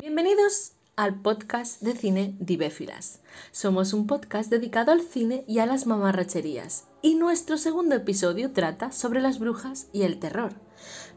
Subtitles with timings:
[0.00, 3.20] Bienvenidos al podcast de cine Divéfilas.
[3.52, 8.92] Somos un podcast dedicado al cine y a las mamarracherías, y nuestro segundo episodio trata
[8.92, 10.60] sobre las brujas y el terror.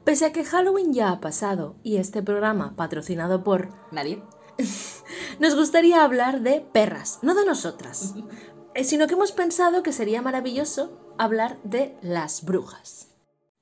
[0.05, 4.24] Pese a que Halloween ya ha pasado y este programa, patrocinado por Nadie.
[5.39, 8.14] nos gustaría hablar de perras, no de nosotras,
[8.73, 13.16] eh, sino que hemos pensado que sería maravilloso hablar de las brujas.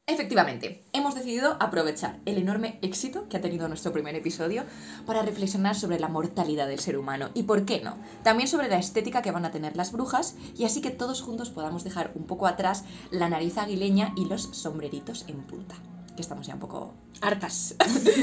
[0.08, 4.64] Efectivamente, hemos decidido aprovechar el enorme éxito que ha tenido nuestro primer episodio
[5.08, 8.78] para reflexionar sobre la mortalidad del ser humano y, por qué no, también sobre la
[8.78, 12.26] estética que van a tener las brujas y así que todos juntos podamos dejar un
[12.26, 15.74] poco atrás la nariz aguileña y los sombreritos en punta,
[16.16, 17.74] que estamos ya un poco hartas.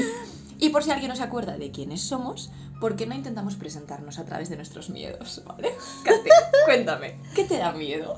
[0.59, 4.19] y por si alguien no se acuerda de quiénes somos, ¿por qué no intentamos presentarnos
[4.19, 5.43] a través de nuestros miedos?
[5.45, 5.73] ¿Vale?
[6.65, 8.17] Cuéntame, ¿qué te da miedo?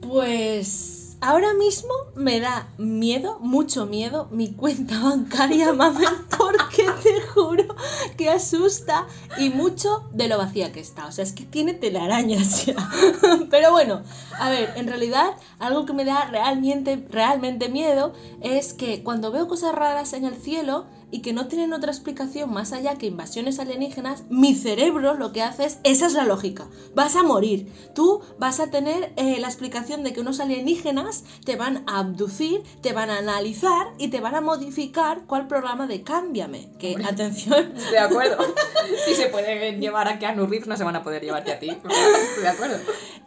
[0.00, 7.74] Pues ahora mismo me da miedo, mucho miedo, mi cuenta bancaria, mamen, porque te juro
[8.16, 9.06] que asusta
[9.38, 11.06] y mucho de lo vacía que está.
[11.06, 12.74] O sea, es que tiene telarañas ya.
[13.50, 14.02] Pero bueno,
[14.38, 19.48] a ver, en realidad algo que me da realmente, realmente miedo es que cuando veo
[19.48, 23.58] cosas raras en el cielo, y que no tienen otra explicación más allá que invasiones
[23.58, 27.72] alienígenas, mi cerebro lo que hace es, esa es la lógica, vas a morir.
[27.94, 32.62] Tú vas a tener eh, la explicación de que unos alienígenas te van a abducir,
[32.82, 36.70] te van a analizar y te van a modificar cuál programa de cámbiame.
[36.78, 37.72] Que, atención.
[37.76, 38.36] Estoy de acuerdo.
[39.06, 41.68] si se pueden llevar a Keanu Reeves, no se van a poder llevarte a ti.
[41.70, 42.76] Estoy de acuerdo.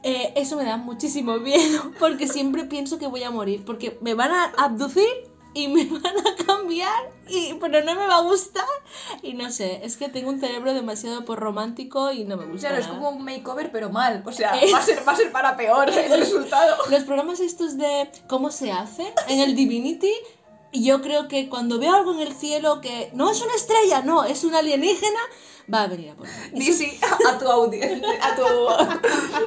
[0.04, 4.14] Eh, eso me da muchísimo miedo porque siempre pienso que voy a morir porque me
[4.14, 5.06] van a abducir
[5.54, 8.66] y me van a cambiar, y, pero no me va a gustar.
[9.22, 12.70] Y no sé, es que tengo un cerebro demasiado por romántico y no me gusta.
[12.70, 13.00] Claro, es nada.
[13.00, 14.24] como un makeover, pero mal.
[14.26, 14.72] O sea, Eh.
[14.74, 16.78] va a ser, va a ser para peor el resultado.
[16.90, 20.14] Los programas estos de cómo se hace en el Divinity,
[20.74, 24.24] yo creo que cuando veo algo en el cielo que no es una estrella, no,
[24.24, 25.20] es una alienígena,
[25.74, 26.66] va a venir a por mí.
[26.72, 28.44] Sí a tu audiencia, a tu,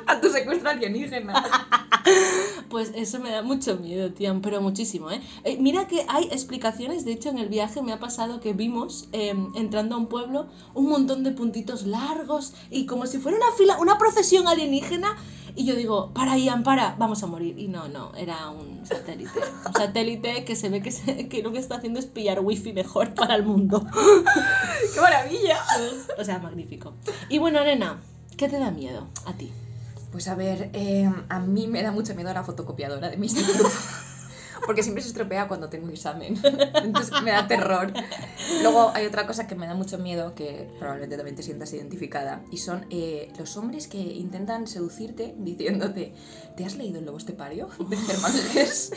[0.06, 1.32] a tu secuestro alienígena.
[2.74, 5.20] Pues eso me da mucho miedo, tío, pero muchísimo, ¿eh?
[5.44, 9.08] Eh, Mira que hay explicaciones, de hecho en el viaje me ha pasado que vimos,
[9.12, 13.52] eh, entrando a un pueblo, un montón de puntitos largos y como si fuera una
[13.56, 15.16] fila, una procesión alienígena.
[15.54, 17.56] Y yo digo, para Ian, para, vamos a morir.
[17.60, 19.38] Y no, no, era un satélite.
[19.68, 22.72] Un satélite que se ve que, se- que lo que está haciendo es pillar wifi
[22.72, 23.86] mejor para el mundo.
[24.94, 25.58] ¡Qué maravilla!
[26.18, 26.94] O sea, magnífico.
[27.28, 28.00] Y bueno, nena,
[28.36, 29.52] ¿qué te da miedo a ti?
[30.14, 33.68] Pues a ver, eh, a mí me da mucho miedo la fotocopiadora de mi instituto.
[34.64, 36.40] Porque siempre se estropea cuando tengo examen.
[36.84, 37.92] Entonces me da terror.
[38.62, 42.44] Luego hay otra cosa que me da mucho miedo, que probablemente también te sientas identificada,
[42.52, 46.14] y son eh, los hombres que intentan seducirte diciéndote,
[46.56, 47.68] ¿te has leído El Lobo Estepario?
[47.90, 48.92] de Germán Gess?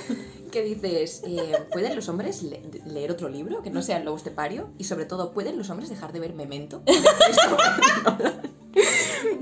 [0.52, 4.18] Que dices, eh, ¿pueden los hombres le- leer otro libro que no sea El Lobo
[4.18, 4.70] Estepario?
[4.78, 6.84] Y sobre todo, ¿pueden los hombres dejar de ver Memento?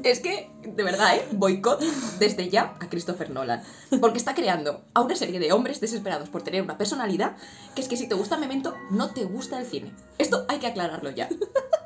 [0.03, 1.27] Es que, de verdad, ¿eh?
[1.31, 1.81] Boicot
[2.19, 3.63] desde ya a Christopher Nolan.
[4.01, 7.35] Porque está creando a una serie de hombres desesperados por tener una personalidad
[7.75, 9.93] que es que si te gusta Memento, no te gusta el cine.
[10.17, 11.29] Esto hay que aclararlo ya.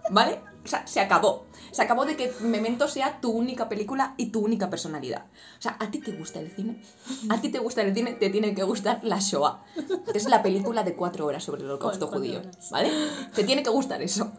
[0.09, 0.39] ¿Vale?
[0.65, 1.45] O sea, se acabó.
[1.71, 5.25] Se acabó de que Memento sea tu única película y tu única personalidad.
[5.57, 6.81] O sea, ¿a ti te gusta el cine?
[7.29, 8.13] ¿A ti te gusta el cine?
[8.13, 9.63] Te tiene que gustar la Shoah.
[10.11, 12.41] que Es la película de cuatro horas sobre el holocausto judío.
[12.71, 12.91] ¿Vale?
[13.33, 14.31] Te tiene que gustar eso.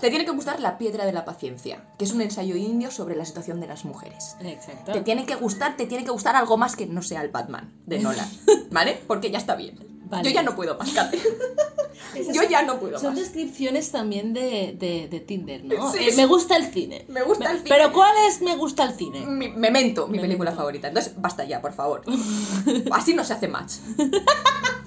[0.00, 3.16] Te tiene que gustar La Piedra de la Paciencia, que es un ensayo indio sobre
[3.16, 4.36] la situación de las mujeres.
[4.40, 4.92] Exacto.
[4.92, 7.72] Te tiene que gustar, te tiene que gustar algo más que no sea el Batman
[7.86, 8.28] de Nolan,
[8.70, 9.00] ¿vale?
[9.06, 9.95] Porque ya está bien.
[10.08, 10.28] Vale.
[10.28, 11.18] Yo ya no puedo más, Kate.
[12.32, 13.18] Yo ya no puedo Son más.
[13.18, 15.92] descripciones también de, de, de Tinder, ¿no?
[15.92, 16.16] Sí, Eh, sí.
[16.16, 17.04] me gusta el cine.
[17.08, 17.68] Me gusta el cine.
[17.68, 19.26] Pero ¿cuál es me gusta el cine?
[19.26, 20.56] Mi- Memento, mi película Memento.
[20.62, 20.88] favorita.
[20.88, 22.02] Entonces, basta ya, por favor.
[22.92, 23.72] Así no se hace match.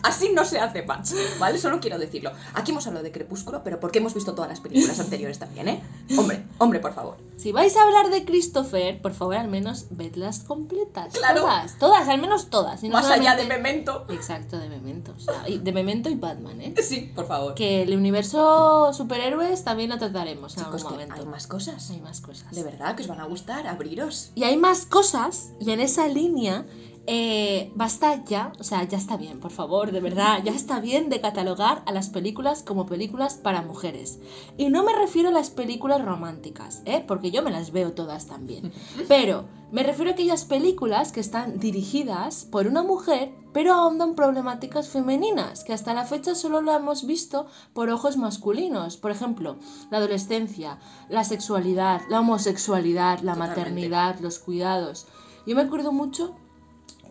[0.02, 1.59] Así no se hace match, ¿vale?
[1.59, 2.31] Solo quiero decirlo.
[2.53, 5.81] Aquí hemos hablado de Crepúsculo, pero porque hemos visto todas las películas anteriores también, ¿eh?
[6.18, 7.18] Hombre, hombre, por favor.
[7.39, 11.13] Si vais a hablar de Christopher, por favor, al menos vedlas completas.
[11.13, 11.39] Claro.
[11.41, 12.83] Todas, todas, al menos todas.
[12.83, 14.05] y no Más allá de Memento.
[14.09, 15.13] Exacto, de Memento.
[15.16, 16.73] o sea, y de Memento y Batman, ¿eh?
[16.83, 17.55] Sí, por favor.
[17.55, 21.16] Que el universo superhéroes también lo trataremos en Chicos, algún momento.
[21.16, 21.89] hay más cosas.
[21.91, 22.51] Hay más cosas.
[22.51, 24.31] De verdad, que os van a gustar, abriros.
[24.35, 26.65] Y hay más cosas, y en esa línea,
[27.11, 31.09] eh, basta ya, o sea, ya está bien, por favor, de verdad, ya está bien
[31.09, 34.19] de catalogar a las películas como películas para mujeres.
[34.57, 37.03] Y no me refiero a las películas románticas, ¿eh?
[37.07, 38.71] porque yo me las veo todas también.
[39.07, 44.89] Pero me refiero a aquellas películas que están dirigidas por una mujer, pero ahondan problemáticas
[44.89, 48.97] femeninas, que hasta la fecha solo lo hemos visto por ojos masculinos.
[48.97, 49.57] Por ejemplo,
[49.89, 50.77] la adolescencia,
[51.09, 53.59] la sexualidad, la homosexualidad, la Totalmente.
[53.61, 55.07] maternidad, los cuidados.
[55.47, 56.35] Yo me acuerdo mucho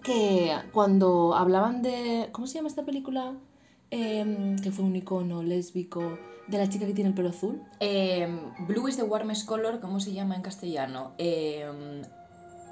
[0.00, 2.28] que cuando hablaban de...
[2.32, 3.34] ¿Cómo se llama esta película?
[3.90, 7.60] em, que fue un icono lésbico de la chica que tiene el pelo azul.
[7.80, 8.28] Eh,
[8.66, 11.12] Blue is the warmest color, ¿cómo se llama en castellano?
[11.18, 11.66] Eh,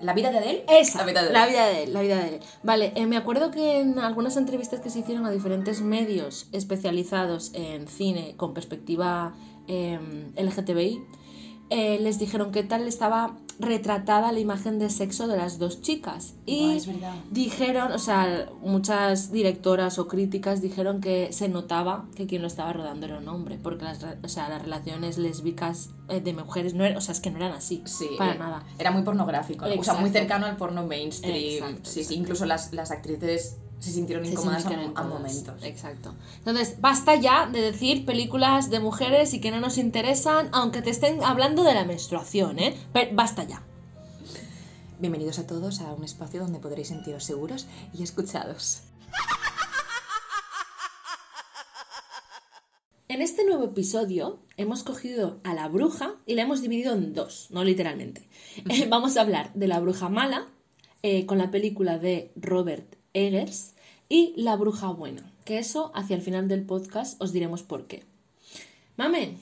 [0.01, 0.65] la vida de Adele.
[0.69, 1.53] Esa, La vida de la Adele.
[1.53, 2.41] vida de él, la vida de él.
[2.63, 7.53] Vale, eh, me acuerdo que en algunas entrevistas que se hicieron a diferentes medios especializados
[7.55, 9.35] en cine con perspectiva
[9.69, 11.03] LGTBI,
[11.71, 16.35] eh, les dijeron qué tal estaba retratada la imagen de sexo de las dos chicas.
[16.45, 17.15] Y verdad.
[17.31, 22.73] dijeron, o sea, muchas directoras o críticas dijeron que se notaba que quien lo estaba
[22.73, 26.85] rodando era un hombre, porque las, o sea, las relaciones lésbicas eh, de mujeres no
[26.85, 28.65] eran, o sea, es que no eran así, Sí, para eh, nada.
[28.79, 29.75] Era muy pornográfico, ¿no?
[29.81, 31.65] o sea, muy cercano al porno mainstream.
[31.65, 35.21] Exacto, sí, sí, incluso las, las actrices se sintieron Se incómodas a, sintieron a incómodas.
[35.21, 35.63] momentos.
[35.63, 36.15] Exacto.
[36.39, 40.91] Entonces, basta ya de decir películas de mujeres y que no nos interesan, aunque te
[40.91, 42.77] estén hablando de la menstruación, ¿eh?
[42.93, 43.63] Pero basta ya.
[44.99, 48.83] Bienvenidos a todos a un espacio donde podréis sentiros seguros y escuchados.
[53.09, 57.49] En este nuevo episodio hemos cogido a la bruja y la hemos dividido en dos,
[57.51, 58.29] no literalmente.
[58.69, 60.49] Eh, vamos a hablar de la bruja mala
[61.03, 63.73] eh, con la película de Robert Eggers
[64.09, 68.05] y la bruja buena, que eso hacia el final del podcast os diremos por qué.
[68.97, 69.39] Mamen,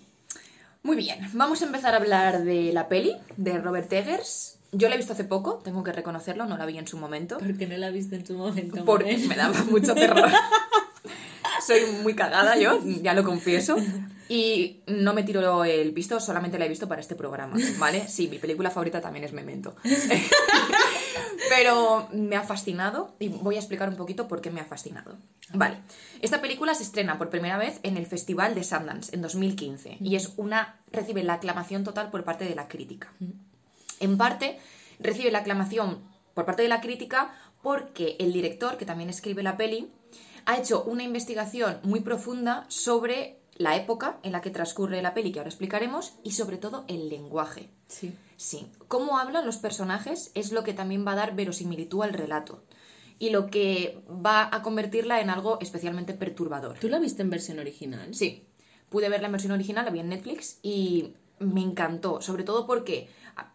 [0.83, 4.59] Muy bien, vamos a empezar a hablar de la peli de Robert Eggers.
[4.73, 7.39] Yo la he visto hace poco, tengo que reconocerlo, no la vi en su momento.
[7.39, 8.85] porque no la viste en tu momento.
[8.85, 10.31] Porque me daba mucho terror.
[11.67, 13.77] Soy muy cagada yo, ya lo confieso.
[14.29, 18.09] Y no me tiro el visto, solamente la he visto para este programa, ¿vale?
[18.09, 19.75] Sí, mi película favorita también es Memento.
[21.51, 25.17] Pero me ha fascinado y voy a explicar un poquito por qué me ha fascinado.
[25.53, 25.79] Vale,
[26.23, 30.17] esta película se estrena por primera vez en el Festival de Sundance en 2015 y
[30.17, 33.13] es una recibe la aclamación total por parte de la crítica.
[34.01, 34.59] En parte,
[34.99, 39.57] recibe la aclamación por parte de la crítica porque el director, que también escribe la
[39.57, 39.91] peli,
[40.47, 45.33] ha hecho una investigación muy profunda sobre la época en la que transcurre la peli,
[45.33, 47.71] que ahora explicaremos, y sobre todo el lenguaje.
[47.89, 48.15] Sí.
[48.37, 52.65] Sí, cómo hablan los personajes es lo que también va a dar verosimilitud al relato
[53.19, 56.79] y lo que va a convertirla en algo especialmente perturbador.
[56.79, 58.15] ¿Tú la viste en versión original?
[58.15, 58.47] Sí,
[58.89, 63.09] pude ver la versión original, la vi en Netflix y me encantó, sobre todo porque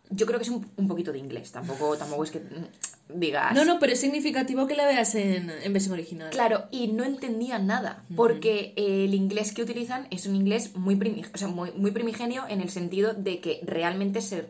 [0.10, 3.54] yo creo que es un, un poquito de inglés, tampoco, tampoco es que mm, digas...
[3.54, 6.30] No, no, pero es significativo que la veas en, en versión original.
[6.32, 11.26] Claro, y no entendía nada, porque el inglés que utilizan es un inglés muy, primi-
[11.34, 14.50] o sea, muy, muy primigenio en el sentido de que realmente se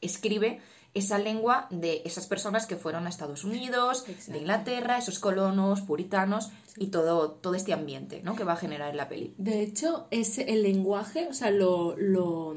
[0.00, 0.60] reescribe
[0.94, 4.32] esa lengua de esas personas que fueron a Estados Unidos, Exacto.
[4.32, 8.36] de Inglaterra, esos colonos, puritanos y todo, todo este ambiente ¿no?
[8.36, 9.34] que va a generar en la peli.
[9.36, 12.56] De hecho, es el lenguaje, o sea, lo- lo-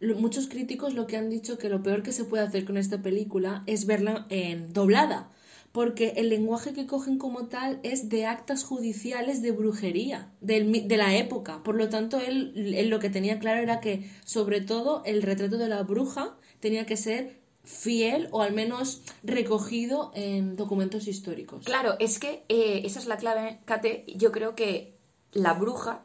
[0.00, 3.02] muchos críticos lo que han dicho que lo peor que se puede hacer con esta
[3.02, 5.30] película es verla en doblada,
[5.72, 10.96] porque el lenguaje que cogen como tal es de actas judiciales de brujería del de
[10.96, 11.62] la época.
[11.62, 15.58] Por lo tanto, él, él lo que tenía claro era que, sobre todo, el retrato
[15.58, 21.64] de la bruja tenía que ser fiel o al menos recogido en documentos históricos.
[21.64, 24.04] Claro, es que eh, esa es la clave, Kate.
[24.16, 24.96] Yo creo que
[25.32, 26.04] la bruja,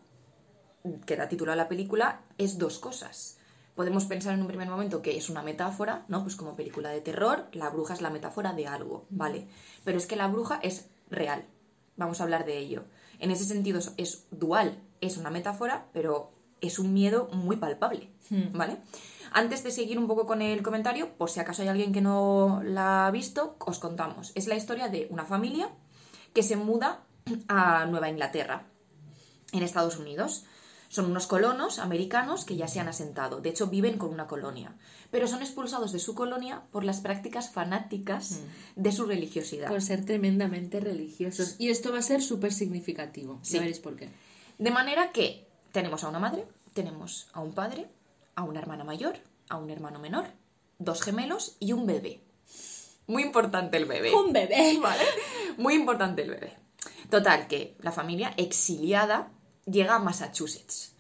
[1.06, 3.35] que da título a la película, es dos cosas.
[3.76, 6.24] Podemos pensar en un primer momento que es una metáfora, ¿no?
[6.24, 9.48] Pues como película de terror, la bruja es la metáfora de algo, ¿vale?
[9.84, 11.46] Pero es que la bruja es real.
[11.98, 12.86] Vamos a hablar de ello.
[13.20, 16.32] En ese sentido es- dual, es una metáfora, pero
[16.62, 18.10] es un miedo muy palpable,
[18.54, 18.78] ¿vale?
[19.34, 22.62] Antes de seguir un poco con el comentario, por si acaso hay alguien que no
[22.64, 24.32] la ha visto, os contamos.
[24.36, 25.70] Es la historia de una familia
[26.34, 27.04] que se muda
[27.50, 28.64] a Nueva Inglaterra,
[29.52, 30.46] en Estados Unidos.
[30.96, 33.42] Son unos colonos americanos que ya se han asentado.
[33.42, 34.78] De hecho, viven con una colonia.
[35.12, 38.40] Pero son expulsados de su colonia por las prácticas fanáticas
[38.78, 39.68] de su religiosidad.
[39.68, 41.58] Por ser tremendamente religiosos.
[41.60, 43.40] Y esto va a ser súper significativo.
[43.42, 43.56] Sí.
[43.56, 44.08] Ya veréis por qué.
[44.58, 47.90] De manera que tenemos a una madre, tenemos a un padre,
[48.36, 49.18] a una hermana mayor,
[49.50, 50.28] a un hermano menor,
[50.80, 52.22] dos gemelos y un bebé.
[53.06, 54.14] Muy importante el bebé.
[54.14, 54.78] Un bebé.
[54.82, 55.04] ¿Vale?
[55.58, 56.54] Muy importante el bebé.
[57.10, 59.35] Total, que la familia exiliada
[59.66, 60.92] llega a Massachusetts.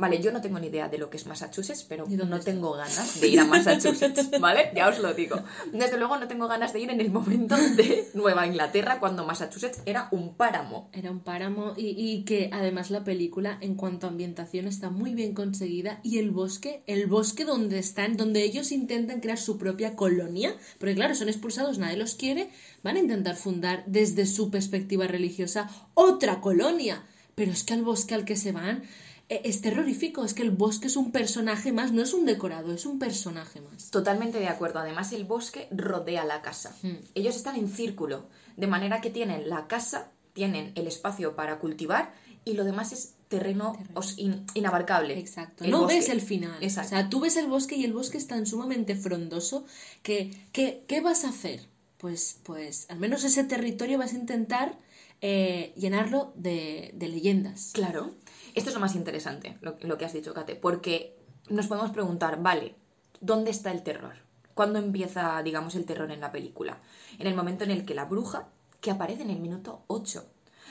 [0.00, 2.36] Vale, yo no tengo ni idea de lo que es Massachusetts, pero ¿Y dónde no
[2.36, 2.52] está?
[2.52, 4.70] tengo ganas de ir a Massachusetts, ¿vale?
[4.72, 5.42] Ya os lo digo.
[5.72, 9.80] Desde luego no tengo ganas de ir en el momento de Nueva Inglaterra, cuando Massachusetts
[9.86, 10.88] era un páramo.
[10.92, 15.14] Era un páramo y, y que además la película en cuanto a ambientación está muy
[15.14, 19.96] bien conseguida y el bosque, el bosque donde están, donde ellos intentan crear su propia
[19.96, 22.50] colonia, porque claro, son expulsados, nadie los quiere,
[22.84, 27.02] van a intentar fundar desde su perspectiva religiosa otra colonia.
[27.38, 28.82] Pero es que al bosque al que se van
[29.30, 32.72] eh, es terrorífico, es que el bosque es un personaje más, no es un decorado,
[32.72, 33.90] es un personaje más.
[33.90, 34.78] Totalmente de acuerdo.
[34.80, 36.74] Además, el bosque rodea la casa.
[36.82, 36.96] Hmm.
[37.14, 38.26] Ellos están en círculo,
[38.56, 42.12] de manera que tienen la casa, tienen el espacio para cultivar
[42.44, 43.74] y lo demás es terreno,
[44.16, 45.18] in- inabarcable.
[45.18, 45.64] Exacto.
[45.64, 45.96] El no bosque.
[45.96, 46.56] ves el final.
[46.62, 46.86] Exacto.
[46.96, 49.66] O sea, tú ves el bosque y el bosque es tan sumamente frondoso
[50.02, 51.66] que, que- ¿qué vas a hacer?
[51.98, 54.78] Pues, pues al menos ese territorio vas a intentar
[55.20, 57.72] eh, llenarlo de, leyendas.
[57.72, 58.12] Claro.
[58.54, 61.16] Esto es lo más interesante, lo, lo que has dicho, Kate, porque
[61.48, 62.74] nos podemos preguntar, vale,
[63.20, 64.14] ¿dónde está el terror?
[64.54, 66.80] ¿Cuándo empieza, digamos, el terror en la película?
[67.18, 68.48] En el momento en el que la bruja,
[68.80, 70.24] que aparece en el minuto 8.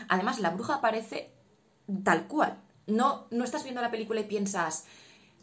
[0.09, 1.31] Además, la bruja aparece
[2.03, 2.57] tal cual.
[2.85, 4.85] No, no estás viendo la película y piensas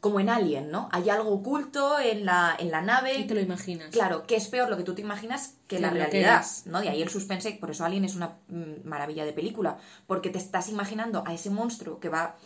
[0.05, 0.91] como en Alien, ¿no?
[0.93, 3.15] Hay algo oculto en la, en la nave.
[3.15, 3.89] Y te lo imaginas.
[3.89, 6.45] Claro, que es peor lo que tú te imaginas que Que la realidad.
[6.67, 6.83] ¿no?
[6.83, 10.37] De ahí el suspense, por eso Alien es una mm, maravilla de película, porque te
[10.37, 12.37] estás imaginando a ese monstruo que va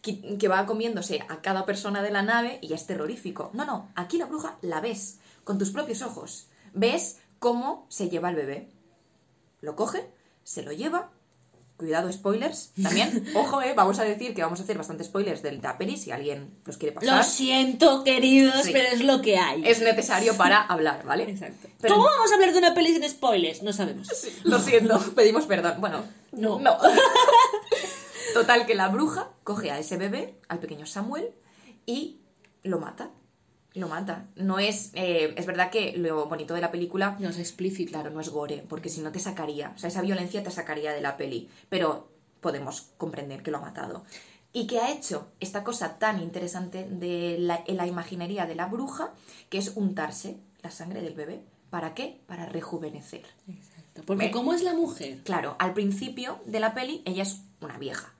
[0.00, 3.50] que, que va comiéndose a cada persona de la nave y es terrorífico.
[3.52, 6.46] No, no, aquí la bruja la ves con tus propios ojos.
[6.72, 8.68] Ves cómo se lleva al bebé.
[9.60, 10.08] Lo coge,
[10.44, 11.10] se lo lleva.
[11.78, 12.72] Cuidado, spoilers.
[12.82, 15.96] También, ojo, eh, vamos a decir que vamos a hacer bastantes spoilers de la peli
[15.96, 17.16] si alguien los quiere pasar.
[17.18, 18.72] Lo siento, queridos, Sí.
[18.72, 19.62] pero es lo que hay.
[19.64, 21.30] Es necesario para hablar, ¿vale?
[21.30, 21.68] Exacto.
[21.80, 23.62] Pero- ¿Cómo vamos a hablar de una peli sin spoilers?
[23.62, 24.08] No sabemos.
[24.42, 25.74] Lo siento, pedimos perdón.
[25.80, 26.58] Bueno, No.
[26.58, 26.76] no.
[28.34, 31.30] Total, que la bruja coge a ese bebé, al pequeño Samuel,
[31.86, 32.20] y
[32.62, 33.10] lo mata.
[33.74, 34.26] Lo mata.
[34.36, 34.90] No es.
[34.94, 37.16] eh, es verdad que lo bonito de la película.
[37.20, 37.92] No es explícito.
[37.92, 39.72] Claro, no es gore, porque si no te sacaría.
[39.76, 41.48] O sea, esa violencia te sacaría de la peli.
[41.68, 42.08] Pero
[42.40, 44.04] podemos comprender que lo ha matado.
[44.52, 48.66] Y que ha hecho esta cosa tan interesante de la, en la imaginería de la
[48.66, 49.12] bruja,
[49.50, 51.42] que es untarse la sangre del bebé.
[51.70, 52.20] ¿Para qué?
[52.26, 53.26] Para rejuvenecer.
[53.46, 54.02] Exacto.
[54.06, 55.18] Porque ¿cómo es la mujer?
[55.22, 58.14] Claro, al principio de la peli ella es una vieja.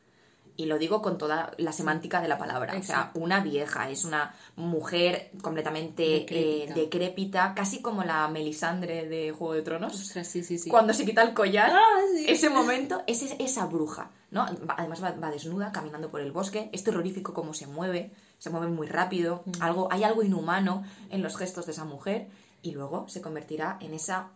[0.60, 2.76] Y lo digo con toda la semántica de la palabra.
[2.76, 6.74] O sea, una vieja, es una mujer completamente Decrépita.
[6.74, 9.94] decrépita, decrépita casi como la Melisandre de Juego de Tronos.
[9.94, 10.68] Ostras, sí, sí, sí.
[10.68, 14.46] Cuando se quita el collar, Ah, ese momento es es- esa bruja, ¿no?
[14.76, 16.70] Además va, va desnuda, caminando por el bosque.
[16.72, 18.10] Es terrorífico cómo se mueve,
[18.40, 19.44] se mueve muy rápido.
[19.46, 19.62] Mm.
[19.62, 22.26] Algo, hay algo inhumano en los gestos de esa mujer.
[22.62, 24.30] Y luego se convertirá en esa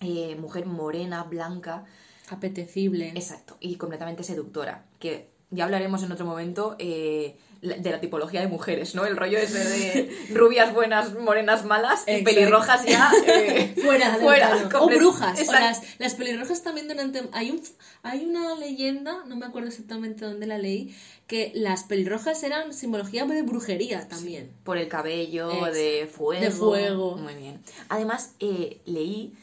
[0.00, 1.84] eh, mujer morena, blanca,
[2.28, 3.10] Apetecible.
[3.10, 4.84] Exacto, y completamente seductora.
[4.98, 9.06] Que ya hablaremos en otro momento eh, de la tipología de mujeres, ¿no?
[9.06, 12.30] El rollo ese de rubias buenas, morenas malas y Exacto.
[12.34, 14.68] pelirrojas ya eh, Fuera, fuera.
[14.80, 15.48] O brujas.
[15.48, 17.22] O las, las pelirrojas también durante...
[17.32, 17.62] Hay, un,
[18.02, 20.94] hay una leyenda, no me acuerdo exactamente dónde la leí,
[21.26, 24.52] que las pelirrojas eran simbología de brujería también.
[24.64, 25.74] Por el cabello, Exacto.
[25.74, 26.42] de fuego.
[26.42, 27.16] De fuego.
[27.16, 27.60] Muy bien.
[27.88, 29.34] Además, eh, leí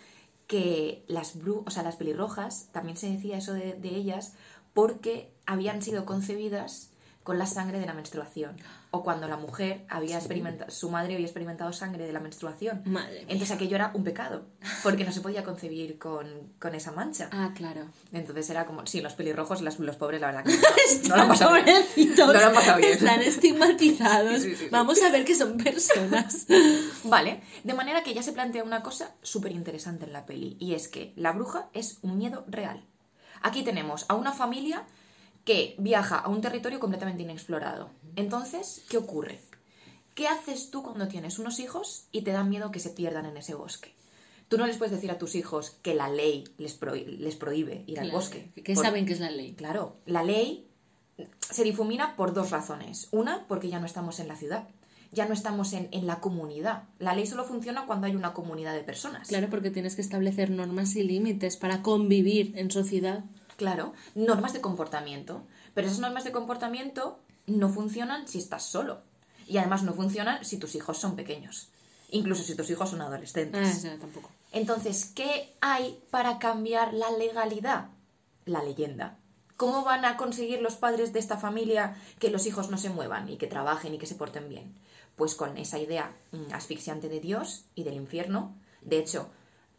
[0.48, 4.34] que las, bru o sea, las pelirrojas, también se decía eso de, de ellas,
[4.74, 6.90] porque habían sido concebidas
[7.24, 8.58] con la sangre de la menstruación.
[8.92, 12.82] O cuando la mujer había experimentado, su madre había experimentado sangre de la menstruación.
[12.86, 13.22] Madre mía.
[13.30, 14.46] Entonces aquello era un pecado,
[14.84, 16.28] porque no se podía concebir con,
[16.60, 17.30] con esa mancha.
[17.32, 17.86] Ah, claro.
[18.12, 20.52] Entonces era como, sí, los pelirrojos, las- los pobres, la verdad que
[21.08, 21.66] no, no lo han pasado bien.
[22.18, 22.92] No lo han pasado bien.
[22.92, 24.42] Están estigmatizados.
[24.42, 24.68] Sí, sí, sí.
[24.70, 26.46] Vamos a ver que son personas.
[27.06, 30.74] Vale, de manera que ya se plantea una cosa súper interesante en la peli, y
[30.74, 32.86] es que la bruja es un miedo real.
[33.44, 34.84] Aquí tenemos a una familia
[35.46, 37.90] que viaja a un territorio completamente inexplorado.
[38.16, 39.40] Entonces, ¿qué ocurre?
[40.16, 43.38] ¿Qué haces tú cuando tienes unos hijos y te da miedo que se pierdan en
[43.38, 43.94] ese bosque?
[44.48, 47.84] Tú no les puedes decir a tus hijos que la ley les, prohí- les prohíbe
[47.88, 48.52] ir al bosque.
[48.64, 49.54] Que Por- saben que es la ley.
[49.54, 50.68] Claro, la ley
[51.40, 53.08] se difumina por dos razones.
[53.12, 54.68] Una, porque ya no estamos en la ciudad,
[55.12, 56.84] ya no estamos en, en la comunidad.
[57.00, 59.28] La ley solo funciona cuando hay una comunidad de personas.
[59.28, 63.24] Claro, porque tienes que establecer normas y límites para convivir en sociedad.
[63.58, 65.44] Claro, normas de comportamiento.
[65.74, 69.02] Pero esas normas de comportamiento no funcionan si estás solo.
[69.48, 71.70] Y además no funcionan si tus hijos son pequeños.
[72.12, 73.82] Incluso si tus hijos son adolescentes.
[73.82, 74.30] sea, tampoco.
[74.52, 77.90] Entonces, ¿qué hay para cambiar la legalidad?
[78.46, 79.18] La leyenda.
[79.58, 83.30] ¿Cómo van a conseguir los padres de esta familia que los hijos no se muevan
[83.30, 84.76] y que trabajen y que se porten bien?
[85.16, 88.56] Pues con esa idea mm, asfixiante de Dios y del infierno.
[88.82, 89.30] De hecho,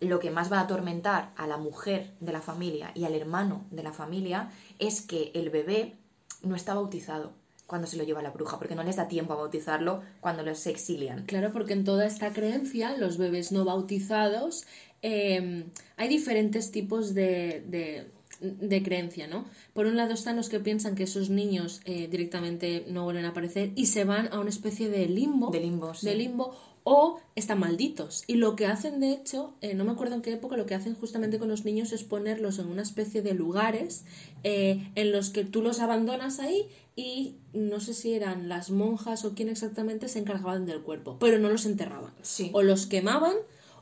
[0.01, 3.65] lo que más va a atormentar a la mujer de la familia y al hermano
[3.71, 5.95] de la familia es que el bebé
[6.43, 7.33] no está bautizado
[7.67, 10.67] cuando se lo lleva la bruja, porque no les da tiempo a bautizarlo cuando los
[10.67, 11.25] exilian.
[11.25, 14.67] Claro, porque en toda esta creencia, los bebés no bautizados,
[15.01, 15.65] eh,
[15.97, 18.11] hay diferentes tipos de, de,
[18.41, 19.47] de creencia, ¿no?
[19.73, 23.31] Por un lado están los que piensan que esos niños eh, directamente no vuelven a
[23.31, 25.51] aparecer y se van a una especie de limbo.
[25.51, 26.07] De limbo, sí.
[26.07, 28.25] de limbo, o están malditos.
[28.27, 30.75] Y lo que hacen, de hecho, eh, no me acuerdo en qué época, lo que
[30.75, 34.05] hacen justamente con los niños es ponerlos en una especie de lugares
[34.43, 39.25] eh, en los que tú los abandonas ahí y no sé si eran las monjas
[39.25, 42.13] o quién exactamente se encargaban del cuerpo, pero no los enterraban.
[42.23, 42.51] Sí.
[42.53, 43.35] O los quemaban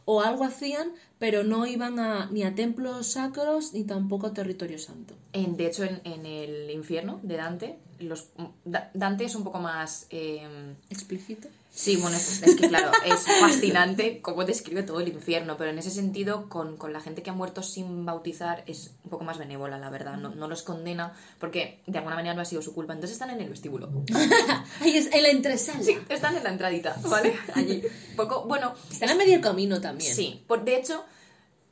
[0.04, 4.78] o algo hacían pero no iban a, ni a templos sacros ni tampoco a territorio
[4.78, 5.14] santo.
[5.32, 8.28] En, de hecho, en, en el infierno de Dante, los,
[8.64, 10.06] Da- Dante es un poco más...
[10.10, 11.48] eh, ¿Explícito?
[11.74, 15.78] Sí, bueno, es, es que claro, es fascinante cómo describe todo el infierno, pero en
[15.78, 19.38] ese sentido, con, con la gente que ha muerto sin bautizar, es un poco más
[19.38, 20.16] benévola, la verdad.
[20.18, 22.92] No, no los condena porque de alguna manera no ha sido su culpa.
[22.92, 23.88] Entonces están en el vestíbulo.
[24.82, 25.82] Ahí es en la entresala.
[25.82, 27.34] Sí, están en la entradita, ¿vale?
[27.54, 27.82] Allí.
[28.16, 30.14] Poco, bueno, Están a medio camino también.
[30.14, 30.44] sí.
[30.46, 31.02] Por, de hecho,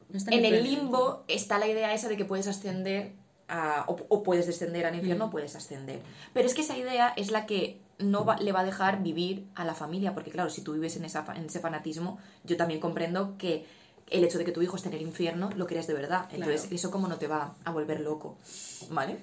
[0.08, 3.12] No en el limbo está la idea esa de que puedes ascender
[3.48, 6.00] a- o, o puedes descender al infierno o puedes ascender.
[6.32, 9.46] Pero es que esa idea es la que no va- le va a dejar vivir
[9.54, 12.56] a la familia, porque claro, si tú vives en, esa, fa- en ese fanatismo, yo
[12.56, 13.66] también comprendo que
[14.08, 16.28] el hecho de que tu hijo esté en el infierno lo crees de verdad.
[16.32, 16.74] Entonces, Claro.
[16.76, 18.36] eso como no te va a volver loco,
[18.90, 19.18] ¿vale?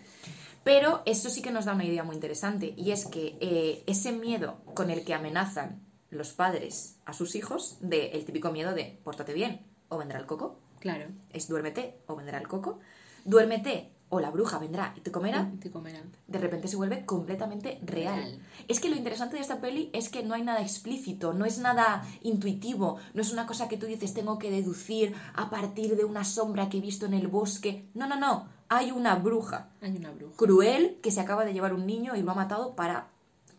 [0.64, 4.12] Pero eso sí que nos da una idea muy interesante, y es que eh, ese
[4.12, 8.98] miedo con el que amenazan los padres a sus hijos, de el típico miedo de
[9.04, 11.06] pórtate bien o vendrá el coco, Claro.
[11.32, 12.80] es duérmete o vendrá el coco,
[13.26, 17.80] duérmete o la bruja vendrá y te comerá, Y te de repente se vuelve completamente
[17.84, 18.16] real.
[18.16, 18.40] Real.
[18.68, 21.60] Es que lo interesante de esta peli es que no hay nada explícito, no es
[21.60, 26.06] nada intuitivo, no es una cosa que tú dices tengo que deducir a partir de
[26.06, 27.86] una sombra que he visto en el bosque.
[27.94, 30.36] No, no, no, hay una bruja Hay una bruja.
[30.38, 33.10] cruel que se acaba de llevar un niño y lo ha matado para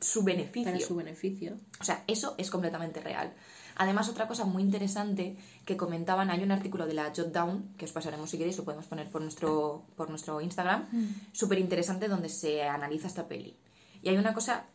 [0.00, 0.72] su beneficio.
[0.72, 1.56] Para su beneficio.
[1.80, 3.34] O sea, eso es completamente real.
[3.78, 7.84] Además, otra cosa muy interesante que comentaban, hay un artículo de la Jot Down, que
[7.84, 10.88] os pasaremos si queréis, lo podemos poner por nuestro, por nuestro Instagram,
[11.32, 13.56] súper interesante donde se analiza esta peli.
[14.02, 14.66] Y hay una cosa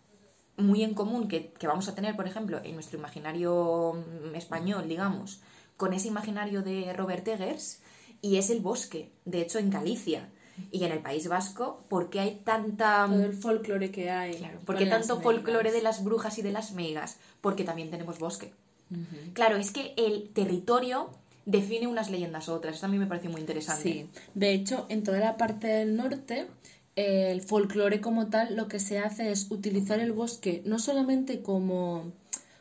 [0.55, 4.87] muy en común que, que vamos a tener, por ejemplo, en nuestro imaginario mm, español,
[4.87, 5.41] digamos,
[5.75, 7.81] con ese imaginario de Robert Eggers,
[8.21, 9.11] y es el bosque.
[9.25, 10.29] De hecho, en Galicia
[10.71, 13.05] y en el País Vasco, ¿por qué hay tanta...
[13.05, 14.37] Todo el folclore que hay.
[14.37, 17.17] Claro, ¿por qué tanto folclore de las brujas y de las megas?
[17.41, 18.53] Porque también tenemos bosque.
[19.33, 21.09] Claro, es que el territorio
[21.45, 22.75] define unas leyendas u otras.
[22.75, 23.83] Esto a mí me parece muy interesante.
[23.83, 24.09] Sí.
[24.33, 26.47] De hecho, en toda la parte del norte,
[26.95, 32.11] el folclore como tal, lo que se hace es utilizar el bosque no solamente como,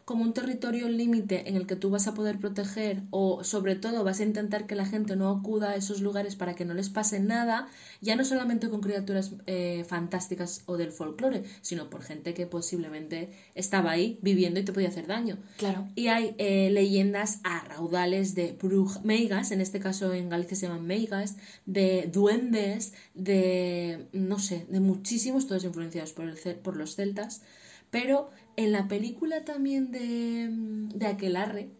[0.04, 4.04] como un territorio límite en el que tú vas a poder proteger o sobre todo
[4.04, 6.90] vas a intentar que la gente no acuda a esos lugares para que no les
[6.90, 7.68] pase nada,
[8.00, 13.30] ya no solamente con criaturas eh, fantásticas o del folclore, sino por gente que posiblemente
[13.54, 15.38] estaba ahí viviendo y te podía hacer daño.
[15.56, 15.88] Claro.
[15.94, 20.66] Y hay eh, leyendas a raudales de brujas, meigas, en este caso en Galicia se
[20.66, 21.36] llaman meigas,
[21.66, 27.42] de duendes, de, no sé, de muchísimos, todos influenciados por, el, por los celtas.
[27.90, 30.48] Pero en la película también de,
[30.96, 31.70] de Aquelarre,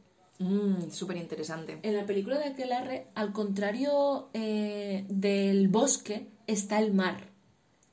[0.42, 1.78] Mm, Súper interesante.
[1.82, 7.28] en la película de Aquelarre, al contrario eh, del bosque, está el mar.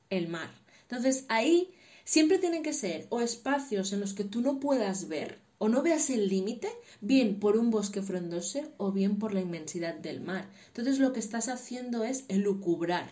[0.08, 0.50] El mar.
[0.82, 1.70] Entonces ahí
[2.04, 5.82] siempre tienen que ser o espacios en los que tú no puedas ver o no
[5.82, 6.68] veas el límite,
[7.00, 10.48] bien por un bosque frondoso o bien por la inmensidad del mar.
[10.68, 13.10] Entonces lo que estás haciendo es elucubrar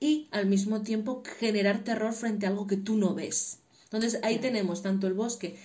[0.00, 3.59] y al mismo tiempo generar terror frente a algo que tú no ves.
[3.92, 5.58] Entonces ahí tenemos tanto el bosque,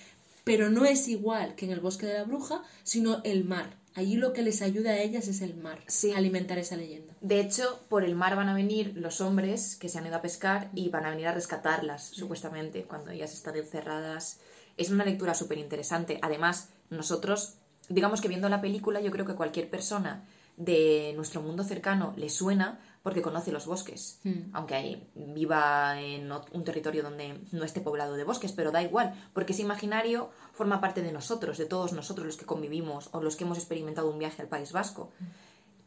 [0.44, 3.76] pero no es igual que en el bosque de la bruja, sino el mar.
[3.94, 6.12] Allí lo que les ayuda a ellas es el mar, Sí.
[6.12, 7.14] a alimentar esa leyenda.
[7.20, 10.22] De hecho, por el mar van a venir los hombres que se han ido a
[10.22, 14.38] pescar y van a venir a rescatarlas, supuestamente, cuando ellas están encerradas.
[14.76, 16.18] Es una lectura súper interesante.
[16.20, 17.54] Además, nosotros,
[17.88, 20.24] digamos que viendo la película, yo creo que cualquier persona
[20.58, 24.18] de nuestro mundo cercano le suena porque conoce los bosques.
[24.24, 24.50] Mm.
[24.52, 29.52] Aunque viva en un territorio donde no esté poblado de bosques, pero da igual, porque
[29.52, 33.44] ese imaginario forma parte de nosotros, de todos nosotros los que convivimos o los que
[33.44, 35.12] hemos experimentado un viaje al País Vasco.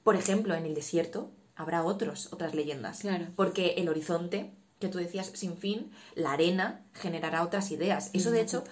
[0.02, 3.00] Por ejemplo, en el desierto habrá otros, otras leyendas.
[3.00, 3.28] Claro.
[3.36, 8.12] Porque el horizonte, que tú decías sin fin, la arena generará otras ideas.
[8.14, 8.64] Eso, de Mm, hecho,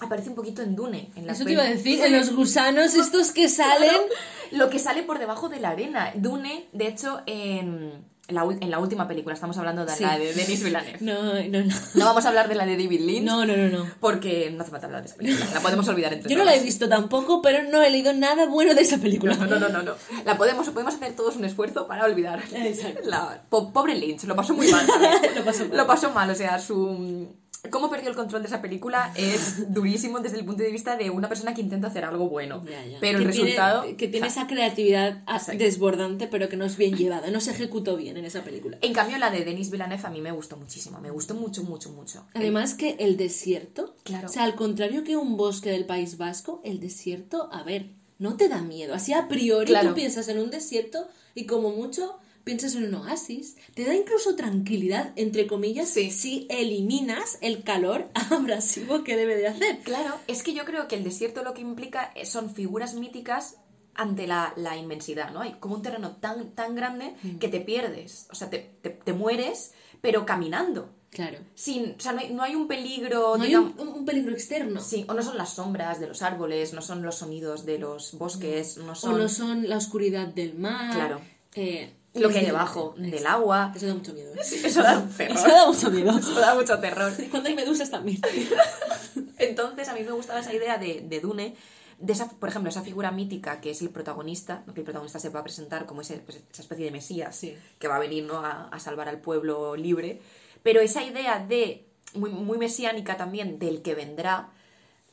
[0.00, 1.10] aparece un poquito en Dune.
[1.16, 3.90] En la Eso te iba a decir, en los gusanos estos que salen...
[4.50, 6.10] Lo que sale por debajo de la arena.
[6.14, 7.92] Dune, de hecho, en
[8.28, 10.02] la, en la última película, estamos hablando de Sí.
[10.04, 10.96] la de Denis Villeneuve.
[11.00, 11.74] No, no, no.
[11.94, 13.24] No vamos a hablar de la de David Lynch.
[13.24, 13.86] No, no, no, no.
[14.00, 15.46] Porque no hace falta hablar de esa película.
[15.52, 18.46] La podemos olvidar entre Yo no la he visto tampoco, pero no he leído nada
[18.46, 19.34] bueno de esa película.
[19.36, 19.92] No, no, no, no, no.
[20.24, 22.42] La podemos, podemos hacer todos un esfuerzo para olvidar.
[22.54, 23.00] Exacto.
[23.04, 24.86] La, po- pobre Lynch, lo pasó muy mal.
[24.86, 25.34] ¿sabes?
[25.36, 25.76] Lo pasó mal.
[25.76, 27.28] Lo pasó mal, o sea, su...
[27.70, 31.10] Cómo perdió el control de esa película es durísimo desde el punto de vista de
[31.10, 32.62] una persona que intenta hacer algo bueno.
[32.64, 32.98] Ya, ya.
[33.00, 33.96] Pero el tiene- resultado...
[33.96, 35.62] que tiene esa creatividad Exacto.
[35.62, 38.78] desbordante, pero que no es bien llevada, no se ejecutó bien en esa película.
[38.80, 41.00] En cambio, la de Denis Villeneuve a mí me gustó muchísimo.
[41.00, 42.24] Me gustó mucho, mucho, mucho.
[42.34, 44.26] Además que el desierto, Claro.
[44.28, 48.36] o sea, al contrario que un bosque del País Vasco, el desierto, a ver, no
[48.36, 48.94] te da miedo.
[48.94, 49.90] Así a priori Claro.
[49.90, 53.56] tú piensas en un desierto y como mucho piensas en un oasis.
[53.74, 56.10] Te da incluso tranquilidad, entre comillas, Sí.
[56.10, 59.80] si eliminas el calor abrasivo que debe de hacer.
[59.84, 63.56] Claro, es que yo creo que el desierto lo que implica son figuras míticas
[63.94, 65.40] ante la, la inmensidad, ¿no?
[65.42, 67.38] Hay como un terreno tan, tan grande Mm.
[67.38, 70.94] que te pierdes, o sea, te, te, te mueres, pero caminando.
[71.10, 71.38] Claro.
[71.54, 74.80] Sin, o sea, no hay, no hay un peligro, No hay un, un peligro externo.
[74.80, 78.12] Sí, o no son las sombras de los árboles, no son los sonidos de los
[78.18, 80.94] bosques, no O son no son la oscuridad del mar.
[80.94, 81.20] Claro.
[81.54, 83.72] eh, lo que hay debajo del agua.
[83.74, 84.32] Eso da mucho miedo.
[84.34, 84.40] ¿eh?
[84.40, 85.36] Eso da terror.
[85.38, 86.18] Eso da mucho miedo.
[86.18, 87.12] Eso da mucho terror.
[87.30, 88.20] Cuando hay medusas también.
[89.38, 91.54] Entonces, a mí me gustaba esa idea de, de Dune,
[91.98, 95.30] de esa, por ejemplo, esa figura mítica que es el protagonista, que el protagonista se
[95.30, 97.56] va a presentar como ese, pues, esa especie de mesías Sí.
[97.78, 98.38] que va a venir ¿no?
[98.38, 100.20] a, a salvar al pueblo libre.
[100.62, 104.50] Pero esa idea de, muy, muy mesiánica también, del que vendrá,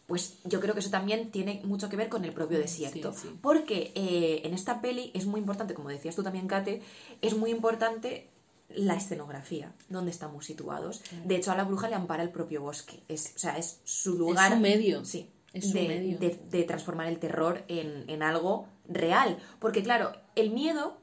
[0.08, 3.14] pues yo creo que eso también tiene mucho que ver con el propio desierto.
[3.14, 3.30] sí.
[3.42, 6.82] Porque eh, en esta peli es muy importante, como decías tú también, Kate,
[7.22, 8.30] es muy importante
[8.70, 11.02] la escenografía, donde estamos situados.
[11.24, 13.02] De hecho, a la bruja le ampara el propio bosque.
[13.08, 14.54] Es, o sea, es su lugar.
[14.54, 15.06] su medio.
[15.06, 15.30] Sí.
[15.54, 16.18] Es su de, medio.
[16.20, 19.38] de- de transformar el terror en, en algo real.
[19.60, 20.98] Porque, claro, el miedo.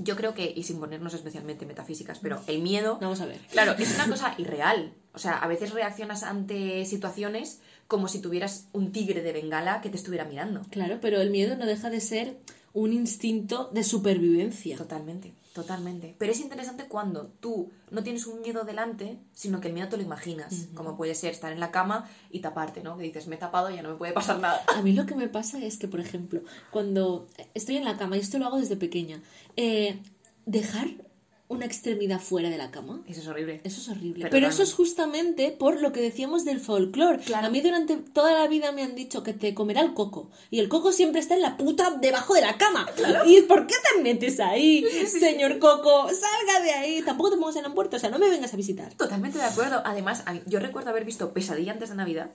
[0.00, 3.40] Yo creo que, y sin ponernos especialmente metafísicas, pero el miedo Vamos a ver.
[3.50, 4.94] Claro, es una cosa irreal.
[5.12, 9.88] O sea, a veces reaccionas ante situaciones como si tuvieras un tigre de bengala que
[9.88, 10.60] te estuviera mirando.
[10.70, 12.38] Claro, pero el miedo no deja de ser
[12.74, 14.76] un instinto de supervivencia.
[14.76, 16.14] Totalmente, totalmente.
[16.18, 19.96] Pero es interesante cuando tú no tienes un miedo delante, sino que el miedo te
[19.96, 20.68] lo imaginas.
[20.74, 22.98] Como puede ser estar en la cama y taparte, ¿no?
[22.98, 24.62] Que dices, me he tapado y ya no me puede pasar nada.
[24.68, 28.18] A mí lo que me pasa es que, por ejemplo, cuando estoy en la cama,
[28.18, 29.22] y esto lo hago desde pequeña,
[29.56, 29.98] eh,
[30.44, 30.88] dejar
[31.48, 33.02] una extremidad fuera de la cama.
[33.08, 33.62] Eso es horrible.
[33.64, 34.24] Eso es horrible.
[34.24, 37.20] Pero Pero, eso es justamente por lo que decíamos del folclore.
[37.20, 37.46] Claro.
[37.46, 40.30] A mí durante toda la vida me han dicho que te comerá el coco.
[40.50, 42.86] Y el coco siempre está en la puta debajo de la cama.
[43.26, 46.08] ¿Y por qué te metes ahí, señor coco?
[46.08, 47.02] Salga de ahí.
[47.02, 47.96] Tampoco te pongas en la puerta.
[47.96, 48.92] O sea, no me vengas a visitar.
[48.94, 49.80] Totalmente de acuerdo.
[49.86, 52.30] Además, yo recuerdo haber visto Pesadilla antes de Navidad.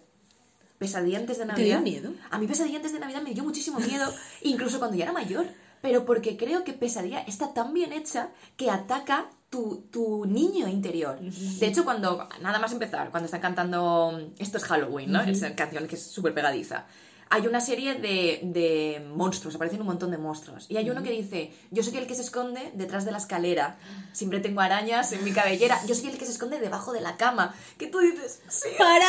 [0.79, 1.77] Pesadilla antes de ¿Te Navidad.
[1.77, 2.13] dio miedo?
[2.31, 5.45] A mí Pesadilla antes de Navidad me dio muchísimo miedo, incluso cuando ya era mayor.
[5.83, 11.19] Pero porque creo que Pesadilla está tan bien hecha que ataca tu, tu niño interior.
[11.19, 15.21] De hecho, cuando, nada más empezar, cuando están cantando Esto es Halloween, ¿no?
[15.21, 16.85] Esa canción que es súper pegadiza.
[17.29, 20.65] Hay una serie de, de monstruos, aparecen un montón de monstruos.
[20.69, 23.77] Y hay uno que dice, yo soy el que se esconde detrás de la escalera.
[24.11, 25.79] Siempre tengo arañas en mi cabellera.
[25.87, 27.53] Yo soy el que se esconde debajo de la cama.
[27.77, 29.07] Que tú dices, sí, ¡Para!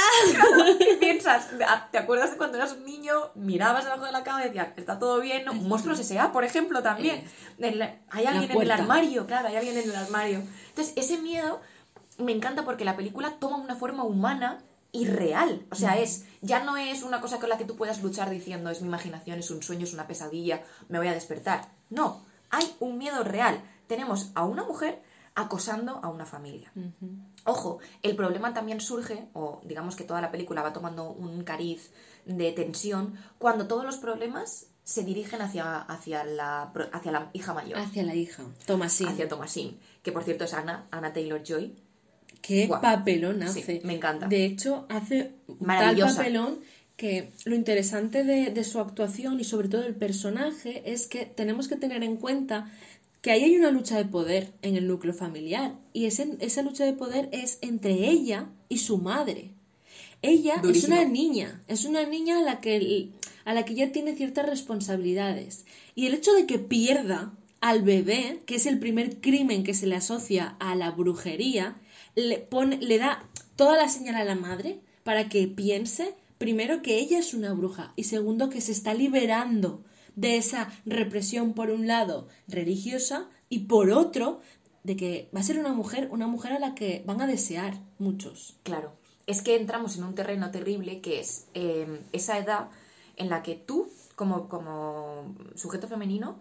[0.81, 3.15] y piensas, ah, ¿te acuerdas de cuando eras un niño?
[3.35, 5.55] Mirabas debajo de la cama y decías, está todo bien, ¿no?
[5.55, 7.25] Monstruos S.A., por ejemplo, también.
[8.11, 10.43] Hay alguien en el armario, claro, hay alguien en el armario.
[10.69, 11.61] Entonces, ese miedo
[12.19, 14.63] me encanta porque la película toma una forma humana
[14.95, 15.67] y real.
[15.73, 18.71] O sea, es, ya no es una cosa con la que tú puedas luchar diciendo,
[18.71, 21.69] es mi imaginación, es un sueño, es una pesadilla, me voy a despertar.
[21.91, 23.61] No, hay un miedo real.
[23.89, 25.03] Tenemos a una mujer
[25.35, 26.73] acosando a una familia.
[27.45, 31.91] Ojo, el problema también surge, o digamos que toda la película va tomando un cariz
[32.25, 37.81] de tensión, cuando todos los problemas se dirigen hacia, hacia, la, hacia la hija mayor,
[37.81, 38.45] Hacia la hija.
[38.65, 39.09] Tomasín.
[39.09, 41.75] hacia Thomasine, que por cierto es Anna, Anna Taylor-Joy.
[42.47, 42.81] Qué Guau.
[42.83, 43.81] papelón Sí, hace.
[43.85, 44.27] me encanta.
[44.29, 46.59] De hecho, hace un tal papelón
[46.97, 51.69] que lo interesante de, de su actuación y sobre todo el personaje es que tenemos
[51.69, 52.71] que tener en cuenta
[53.23, 56.85] que ahí hay una lucha de poder en el núcleo familiar y ese- esa lucha
[56.85, 59.51] de poder es entre ella y su madre.
[60.21, 60.95] Ella Durísimo.
[60.95, 63.09] es una niña, es una niña a la que
[63.47, 68.41] a la que ya tiene ciertas responsabilidades y el hecho de que pierda al bebé,
[68.47, 71.77] que es el primer crimen que se le asocia a la brujería,
[72.15, 76.99] le pone le da toda la señal a la madre para que piense primero que
[76.99, 79.83] ella es una bruja y segundo que se está liberando
[80.17, 84.41] de esa represión por un lado religiosa y por otro
[84.83, 87.81] de que va a ser una mujer, una mujer a la que van a desear
[87.99, 88.57] muchos.
[88.63, 88.93] Claro,
[89.27, 92.69] es que entramos en un terreno terrible que es eh, esa edad
[93.17, 96.39] en la que tú, como, como sujeto femenino,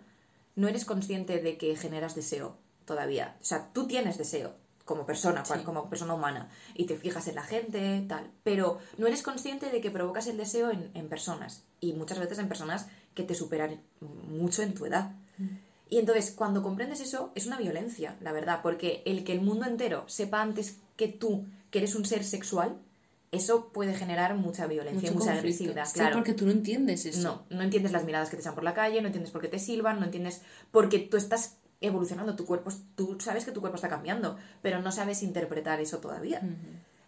[0.56, 3.38] no eres consciente de que generas deseo todavía.
[3.42, 4.54] O sea, tú tienes deseo
[4.86, 9.22] como persona, como persona humana, y te fijas en la gente, tal, pero no eres
[9.22, 13.24] consciente de que provocas el deseo en, en personas, y muchas veces en personas que
[13.24, 13.82] te superan
[14.30, 15.12] mucho en tu edad.
[15.90, 19.66] Y entonces, cuando comprendes eso, es una violencia, la verdad, porque el que el mundo
[19.66, 22.78] entero sepa antes que tú que eres un ser sexual,
[23.32, 25.64] eso puede generar mucha violencia, Mucho mucha conflicto.
[25.64, 26.16] agresividad, Sí, claro.
[26.18, 27.22] porque tú no entiendes eso.
[27.50, 29.48] No, no entiendes las miradas que te echan por la calle, no entiendes por qué
[29.48, 30.42] te silban, no entiendes
[30.72, 34.92] porque tú estás evolucionando, tu cuerpo, tú sabes que tu cuerpo está cambiando, pero no
[34.92, 36.42] sabes interpretar eso todavía.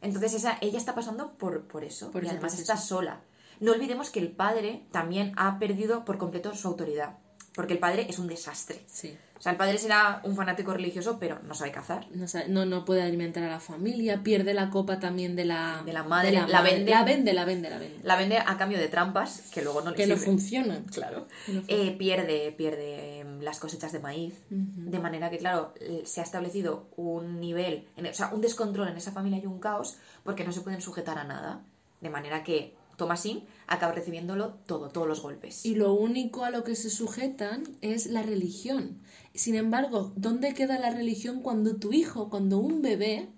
[0.01, 2.61] Entonces esa, ella está pasando por, por eso Por y además proceso.
[2.73, 3.21] está sola.
[3.59, 7.17] No olvidemos que el padre también ha perdido por completo su autoridad,
[7.55, 8.83] porque el padre es un desastre.
[8.87, 9.17] Sí.
[9.37, 12.07] O sea, el padre será un fanático religioso, pero no sabe cazar.
[12.11, 15.81] No, sabe- no, no puede alimentar a la familia, pierde la copa también de la,
[15.85, 16.75] De la madre, la, la madre.
[16.75, 16.91] vende.
[16.91, 17.99] la vende, la vende, la vende.
[18.03, 20.85] La vende a cambio de trampas que luego no le que no funcionan.
[20.93, 21.27] Claro.
[21.67, 24.33] Eh, pierde pierde em, las cosechas de maíz.
[24.49, 28.97] De manera que, claro, eh, se ha establecido un nivel, o sea, un descontrol en
[28.97, 31.61] esa familia y un caos porque no se pueden sujetar a nada.
[32.01, 35.65] De manera que Thomasin acaba recibiéndolo todo, todos los golpes.
[35.65, 38.99] Y lo único a lo que se sujetan es la religión.
[39.33, 43.29] Sin embargo, ¿dónde queda la religión cuando tu hijo, cuando un bebé,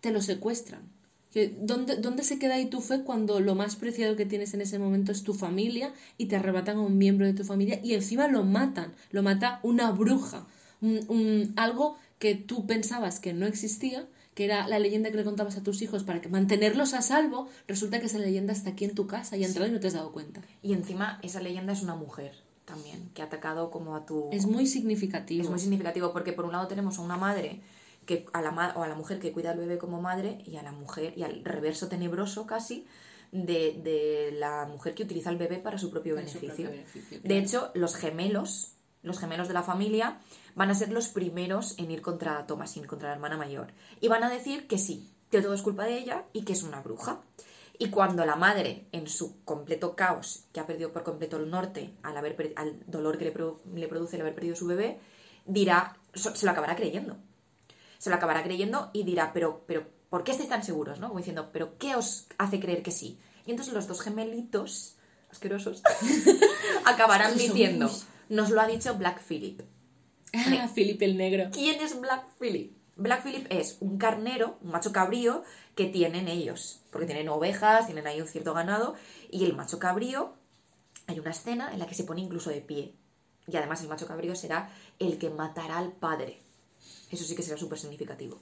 [0.00, 0.90] te lo secuestran?
[1.60, 4.78] ¿Dónde, ¿Dónde se queda ahí tu fe cuando lo más preciado que tienes en ese
[4.78, 8.28] momento es tu familia y te arrebatan a un miembro de tu familia y encima
[8.28, 8.92] lo matan?
[9.10, 10.46] Lo mata una bruja.
[10.82, 15.24] Un- un- algo que tú pensabas que no existía, que era la leyenda que le
[15.24, 18.84] contabas a tus hijos para que mantenerlos a salvo, resulta que esa leyenda está aquí
[18.84, 20.40] en tu casa y ha entrado y no te has dado cuenta.
[20.62, 22.32] Y encima, esa leyenda es una mujer
[22.64, 24.30] también, que ha atacado como a tu...
[24.32, 25.42] Es muy significativo.
[25.44, 27.60] Es muy significativo porque por un lado tenemos a una madre
[28.06, 30.56] que a la ma- o a la mujer que cuida al bebé como madre y
[30.56, 32.86] a la mujer y al reverso tenebroso casi
[33.32, 36.64] de, de la mujer que utiliza al bebé para su propio Para su beneficio.
[36.66, 37.42] propio beneficio, De claro.
[37.44, 40.18] hecho, los gemelos, los gemelos de la familia
[40.54, 43.68] van a ser los primeros en ir contra Thomasin, contra la hermana mayor.
[44.00, 46.62] Y van a decir que sí, que todo es culpa de ella y que es
[46.62, 47.20] una bruja.
[47.78, 51.94] Y cuando la madre, en su completo caos, que ha perdido por completo el norte
[52.02, 55.00] al, haber al dolor que le, pro- le produce el haber perdido su bebé,
[55.46, 57.16] dirá, se lo acabará creyendo.
[57.98, 61.00] Se lo acabará creyendo y dirá, pero, pero, ¿por qué estáis tan seguros?
[61.00, 61.08] ¿no?
[61.08, 63.18] Como diciendo, ¿pero qué os hace creer que sí?
[63.46, 64.96] Y entonces los dos gemelitos,
[65.30, 65.82] asquerosos,
[66.84, 67.86] acabarán diciendo,
[68.28, 69.62] nos lo ha dicho Black Phillip.
[70.34, 71.50] Ah, Felipe el Negro.
[71.52, 72.76] ¿Quién es Black Phillip?
[72.96, 75.42] Black Phillip es un carnero, un macho cabrío
[75.74, 78.94] que tienen ellos, porque tienen ovejas, tienen ahí un cierto ganado,
[79.30, 80.34] y el macho cabrío,
[81.06, 82.94] hay una escena en la que se pone incluso de pie,
[83.46, 86.40] y además el macho cabrío será el que matará al padre.
[87.10, 88.40] Eso sí que será súper significativo.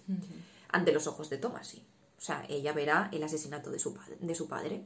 [0.68, 1.82] Ante los ojos de Thomas, sí.
[2.18, 4.84] O sea, ella verá el asesinato de su, de su padre.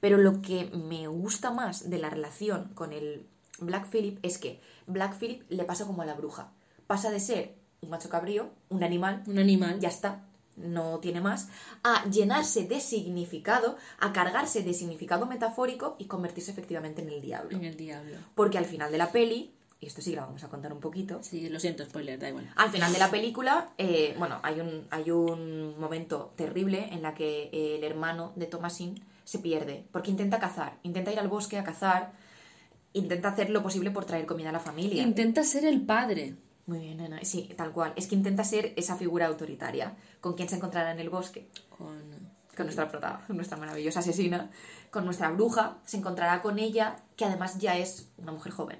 [0.00, 3.26] Pero lo que me gusta más de la relación con el
[3.66, 6.50] Black Phillip es que Black Phillip le pasa como a la bruja.
[6.86, 9.80] Pasa de ser un macho cabrío, un animal, Un animal.
[9.80, 10.24] ya está,
[10.56, 11.48] no tiene más,
[11.82, 17.56] a llenarse de significado, a cargarse de significado metafórico y convertirse efectivamente en el diablo.
[17.56, 18.16] En el diablo.
[18.34, 21.20] Porque al final de la peli, y esto sí lo vamos a contar un poquito,
[21.22, 22.48] Sí, lo siento, spoiler, da igual.
[22.54, 27.14] al final de la película, eh, bueno, hay un, hay un momento terrible en la
[27.14, 31.64] que el hermano de Thomasin se pierde, porque intenta cazar, intenta ir al bosque a
[31.64, 32.12] cazar,
[32.92, 35.02] intenta hacer lo posible por traer comida a la familia.
[35.02, 36.36] Intenta ser el padre.
[36.66, 37.20] Muy bien, Ana.
[37.22, 37.92] Sí, tal cual.
[37.96, 41.48] Es que intenta ser esa figura autoritaria con quien se encontrará en el bosque.
[41.76, 42.32] Con...
[42.54, 44.50] Con nuestra prota, nuestra maravillosa asesina,
[44.90, 48.78] con nuestra bruja, se encontrará con ella, que además ya es una mujer joven,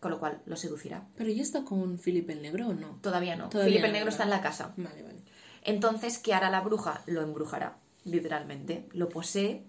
[0.00, 1.08] con lo cual lo seducirá.
[1.16, 2.98] Pero ¿ya está con Felipe el Negro o no?
[3.00, 3.48] Todavía no.
[3.48, 4.74] Todavía Felipe el Negro está en la casa.
[4.76, 5.22] Vale, vale.
[5.62, 7.02] Entonces, ¿qué hará la bruja?
[7.06, 8.86] Lo embrujará, literalmente.
[8.92, 9.64] Lo posee.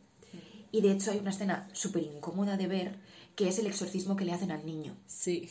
[0.73, 2.99] Y de hecho hay una escena súper incómoda de ver,
[3.37, 4.97] que es el exorcismo que le hacen al niño.
[5.05, 5.47] Sí.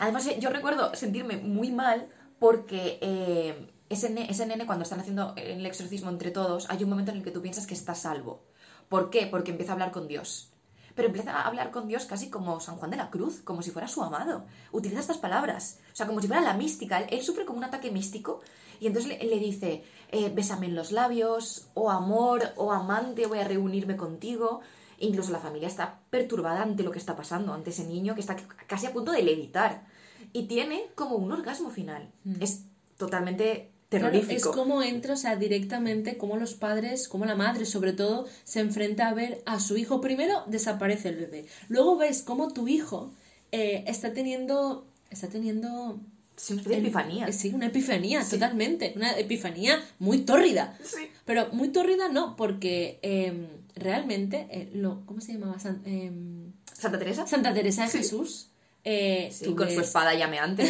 [0.00, 2.08] Además, eh, yo recuerdo sentirme muy mal
[2.40, 6.90] porque eh, ese, ne- ese nene, cuando están haciendo el exorcismo entre todos, hay un
[6.90, 8.42] momento en el que tú piensas que está salvo.
[8.88, 9.28] ¿Por qué?
[9.28, 10.50] Porque empieza a hablar con Dios.
[10.96, 13.70] Pero empieza a hablar con Dios casi como San Juan de la Cruz, como si
[13.70, 14.44] fuera su amado.
[14.72, 15.78] Utiliza estas palabras.
[15.92, 16.98] O sea, como si fuera la mística.
[16.98, 18.40] Él, él sufre como un ataque místico
[18.80, 23.38] y entonces le, le dice, eh, bésame en los labios, oh amor, oh amante, voy
[23.38, 24.60] a reunirme contigo.
[25.00, 28.36] Incluso la familia está perturbada ante lo que está pasando, ante ese niño que está
[28.66, 29.86] casi a punto de levitar.
[30.32, 32.10] Y tiene como un orgasmo final.
[32.40, 32.62] Es
[32.96, 34.50] totalmente Claro, terrorífico.
[34.50, 38.60] es como entra, o sea, directamente, como los padres, como la madre, sobre todo, se
[38.60, 40.02] enfrenta a ver a su hijo.
[40.02, 41.46] Primero desaparece el bebé.
[41.70, 43.10] Luego ves cómo tu hijo
[43.50, 44.86] eh, está teniendo.
[45.10, 45.98] Está teniendo.
[46.36, 47.26] Es una epifanía.
[47.28, 48.32] eh, Sí, una epifanía, Sí.
[48.32, 48.92] totalmente.
[48.94, 50.76] Una epifanía muy tórrida.
[50.84, 51.08] Sí.
[51.24, 53.46] Pero muy tórrida no, porque em,
[53.78, 55.58] realmente, eh, lo, ¿cómo se llamaba?
[55.58, 57.26] San- em, Santa Teresa.
[57.26, 57.98] Santa Teresa de Sí.
[57.98, 58.50] Jesús.
[58.84, 60.64] eh, Sí, con su ves- espada llameante.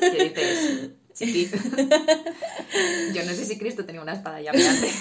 [0.00, 1.48] Que dices, chiqui.
[3.14, 4.90] Yo no sé si Cristo tenía una espada llameante.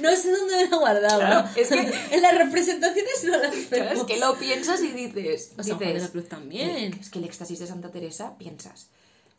[0.00, 1.18] No sé dónde la guardaba.
[1.18, 5.50] Claro, es que- en las representaciones no las Claro, es que lo piensas y dices.
[5.58, 6.94] O San Juan de dices, la Cruz también.
[7.00, 8.86] Es que el éxtasis de Santa Teresa, piensas.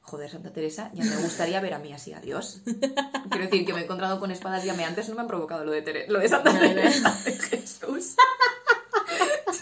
[0.07, 2.61] Joder, Santa Teresa, ya me gustaría ver a mí así, adiós.
[2.65, 5.81] Quiero decir, que me he encontrado con espadas llameantes, no me han provocado lo de,
[5.83, 6.57] Tere- lo de Santa.
[6.57, 8.15] Teresa de Jesús.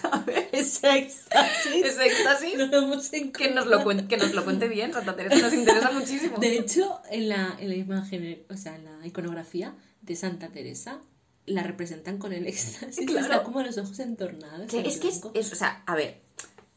[0.02, 0.48] ¿Sabes?
[0.52, 1.86] Ese éxtasis.
[1.86, 2.58] Ese éxtasis.
[2.58, 5.54] No lo hemos Que nos, lo cuen- que nos lo cuente bien, Santa Teresa nos
[5.54, 6.38] interesa muchísimo.
[6.38, 11.00] De hecho, en la, en la imagen, o sea, en la iconografía de Santa Teresa,
[11.46, 13.06] la representan con el éxtasis.
[13.08, 13.22] Claro.
[13.26, 14.68] Está como los ojos entornados.
[14.70, 16.22] Que en es que es- o sea, a ver,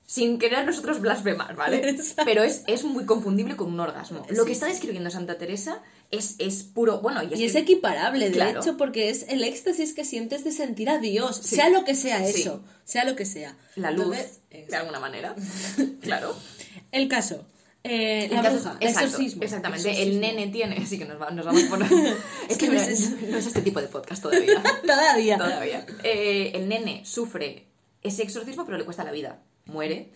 [0.06, 1.78] sin querer nosotros blasfemar, ¿vale?
[1.90, 2.22] Exacto.
[2.24, 4.24] Pero es, es muy confundible con un orgasmo.
[4.30, 7.00] Lo Sí, que está describiendo Santa Teresa es, es puro...
[7.00, 8.60] Bueno, y es, Y es que- equiparable, de Claro.
[8.60, 11.56] hecho, porque es el éxtasis que sientes de sentir a Dios, Sí.
[11.56, 12.40] sea lo que sea Sí.
[12.42, 13.56] eso, sea lo que sea.
[13.74, 14.40] la luz, Entonces,
[14.70, 15.34] de alguna manera.
[16.00, 16.36] claro.
[16.92, 17.44] El caso,
[17.82, 19.42] eh, El la caso- bruja, exacto, exorcismo.
[19.42, 20.02] Exactamente.
[20.02, 20.86] El nene tiene...
[20.86, 21.82] Sí que nos, va- nos vamos por...
[22.48, 24.62] es que es, no es este tipo de podcast todavía.
[24.86, 25.36] Todavía.
[25.36, 25.84] Todavía.
[26.04, 27.66] Eh, el nene sufre
[28.02, 29.42] ese exorcismo, pero le cuesta la vida.
[29.66, 30.12] Muere.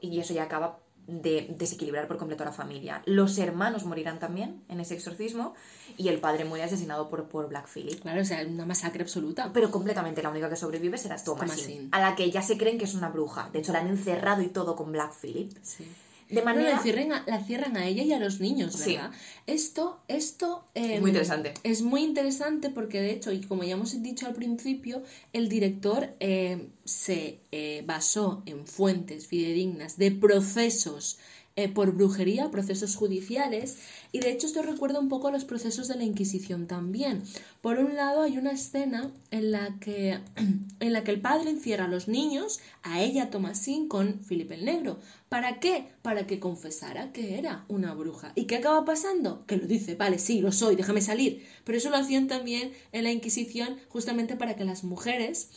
[0.00, 3.02] Y eso ya acaba de desequilibrar por completo a la familia.
[3.04, 5.54] Los hermanos morirán también en ese exorcismo.
[5.96, 8.00] Y el padre muere asesinado por, por Black Phillip.
[8.00, 9.50] Claro, o sea, una masacre absoluta.
[9.52, 11.88] Pero completamente la única que sobrevive será Thomasin, Thomasin.
[11.92, 13.50] a la que ya se creen que es una bruja.
[13.52, 15.52] De hecho, la han encerrado y todo con Black Phillip.
[15.62, 15.86] Sí.
[16.30, 16.70] De manera...
[16.70, 18.94] la, cierran a, la cierran a ella y a los niños, Sí.
[18.94, 19.10] ¿verdad?
[19.46, 20.64] Esto, esto...
[20.74, 21.54] eh, Muy interesante.
[21.62, 26.10] Es muy interesante porque, de hecho, y como ya hemos dicho al principio, el director
[26.20, 31.18] eh, se eh, basó en fuentes fidedignas de procesos
[31.56, 33.76] eh, por brujería, procesos judiciales,
[34.12, 37.22] y de hecho esto recuerda un poco a los procesos de la Inquisición también.
[37.60, 40.20] Por un lado hay una escena en la que,
[40.80, 44.64] en la que el padre encierra a los niños, a ella Tomasín con Felipe el
[44.64, 45.00] Negro.
[45.30, 45.86] ¿Para qué?
[46.02, 48.32] Para que confesara que era una bruja.
[48.34, 49.46] ¿Y qué acaba pasando?
[49.46, 51.46] Que lo dice, vale, sí, lo soy, déjame salir.
[51.64, 55.48] Pero eso lo hacían también en la Inquisición justamente para que las mujeres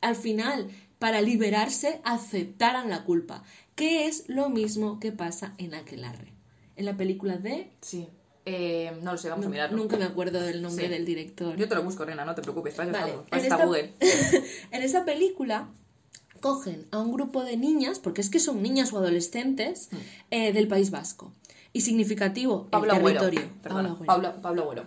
[0.00, 3.42] al final, para liberarse, aceptaran la culpa,
[3.74, 6.32] que es lo mismo que pasa en Aquelarre.
[6.76, 7.70] En la película de...
[7.82, 8.08] Sí.
[8.46, 9.76] Eh, no lo sé, vamos a mirarlo.
[9.76, 10.90] Nunca me acuerdo del nombre Sí.
[10.90, 11.54] del director.
[11.56, 12.74] Yo te lo busco, Rena, no te preocupes.
[12.78, 12.92] Vale,
[13.30, 13.92] en esta- Google.
[14.70, 15.68] en esa película
[16.40, 19.90] cogen a un grupo de niñas, porque es que son niñas o adolescentes,
[20.30, 21.32] eh, del País Vasco.
[21.72, 22.70] Y significativo, Mm.
[22.70, 23.20] Pablo el Agüero.
[23.20, 23.52] territorio.
[23.62, 24.06] Perdona, Pablo.
[24.06, 24.84] Pablo, Pablo Agüero.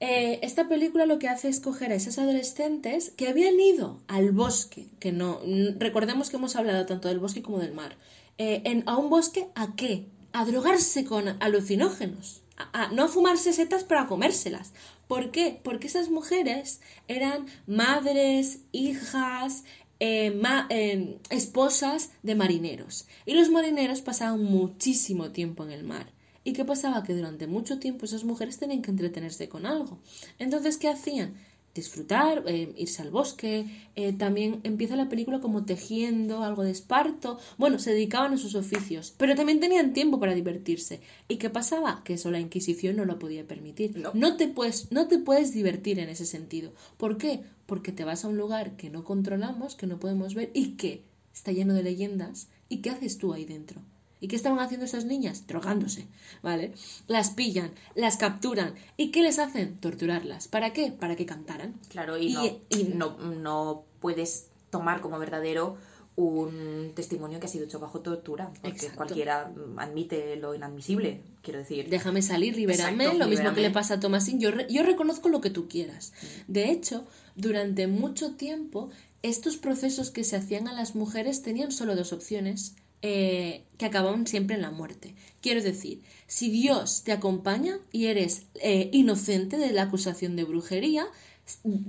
[0.00, 4.32] Eh, esta película lo que hace es coger a esas adolescentes que habían ido al
[4.32, 7.96] bosque, que no, n- recordemos que hemos hablado tanto del bosque como del mar,
[8.38, 10.06] eh, en- a un bosque a qué?
[10.32, 14.72] A drogarse con alucinógenos, a, a- no a fumarse setas para comérselas.
[15.06, 15.60] ¿Por qué?
[15.62, 19.64] Porque esas mujeres eran madres, hijas,
[20.00, 23.06] eh, ma- eh, esposas de marineros.
[23.26, 26.12] Y los marineros pasaban muchísimo tiempo en el mar.
[26.44, 27.02] ¿Y qué pasaba?
[27.02, 29.98] Que durante mucho tiempo esas mujeres tenían que entretenerse con algo.
[30.38, 31.34] Entonces, ¿qué hacían?
[31.74, 33.66] Disfrutar, eh, irse al bosque.
[33.96, 37.38] eh, también empieza la película como tejiendo, algo de esparto.
[37.58, 41.00] Bueno, se dedicaban a sus oficios, pero también tenían tiempo para divertirse.
[41.28, 42.02] ¿Y qué pasaba?
[42.04, 43.96] Que eso la Inquisición no lo podía permitir.
[44.14, 44.36] No.
[44.36, 46.72] te, puedes, no te puedes divertir en ese sentido.
[46.96, 47.42] ¿Por qué?
[47.66, 51.02] Porque te vas a un lugar que no controlamos, que no podemos ver y que
[51.32, 52.48] está lleno de leyendas.
[52.68, 53.82] ¿Y qué haces tú ahí dentro?
[54.20, 55.46] ¿Y qué estaban haciendo esas niñas?
[55.46, 56.06] Drogándose,
[56.42, 56.72] ¿vale?
[57.08, 58.74] Las pillan, las capturan.
[58.96, 59.76] ¿Y qué les hacen?
[59.78, 60.48] Torturarlas.
[60.48, 60.92] ¿Para qué?
[60.92, 61.74] Para que cantaran.
[61.88, 65.76] Claro, y, Y- no, y- no, no puedes tomar como verdadero
[66.16, 68.96] un testimonio que ha sido hecho bajo tortura, porque Exacto.
[68.98, 71.88] cualquiera mm, admite lo inadmisible, quiero decir.
[71.90, 73.02] Déjame salir, libérame.
[73.04, 74.38] Exacto, lo mismo que le pasa a Tomasín.
[74.38, 76.12] Yo, re- yo reconozco lo que tú quieras.
[76.46, 78.90] De hecho, durante mucho tiempo,
[79.22, 84.26] estos procesos que se hacían a las mujeres tenían solo dos opciones eh, que acababan
[84.26, 85.14] siempre en la muerte.
[85.42, 91.04] Quiero decir, si Dios te acompaña y eres eh, inocente de la acusación de brujería,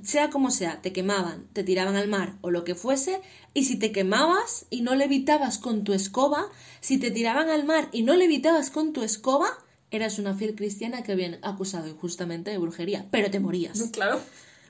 [0.03, 3.21] sea como sea, te quemaban, te tiraban al mar o lo que fuese,
[3.53, 6.47] y si te quemabas y no levitabas con tu escoba,
[6.81, 9.47] si te tiraban al mar y no levitabas con tu escoba,
[9.91, 13.89] eras una fiel cristiana que habían acusado injustamente de brujería, pero te morías.
[13.93, 14.19] Claro.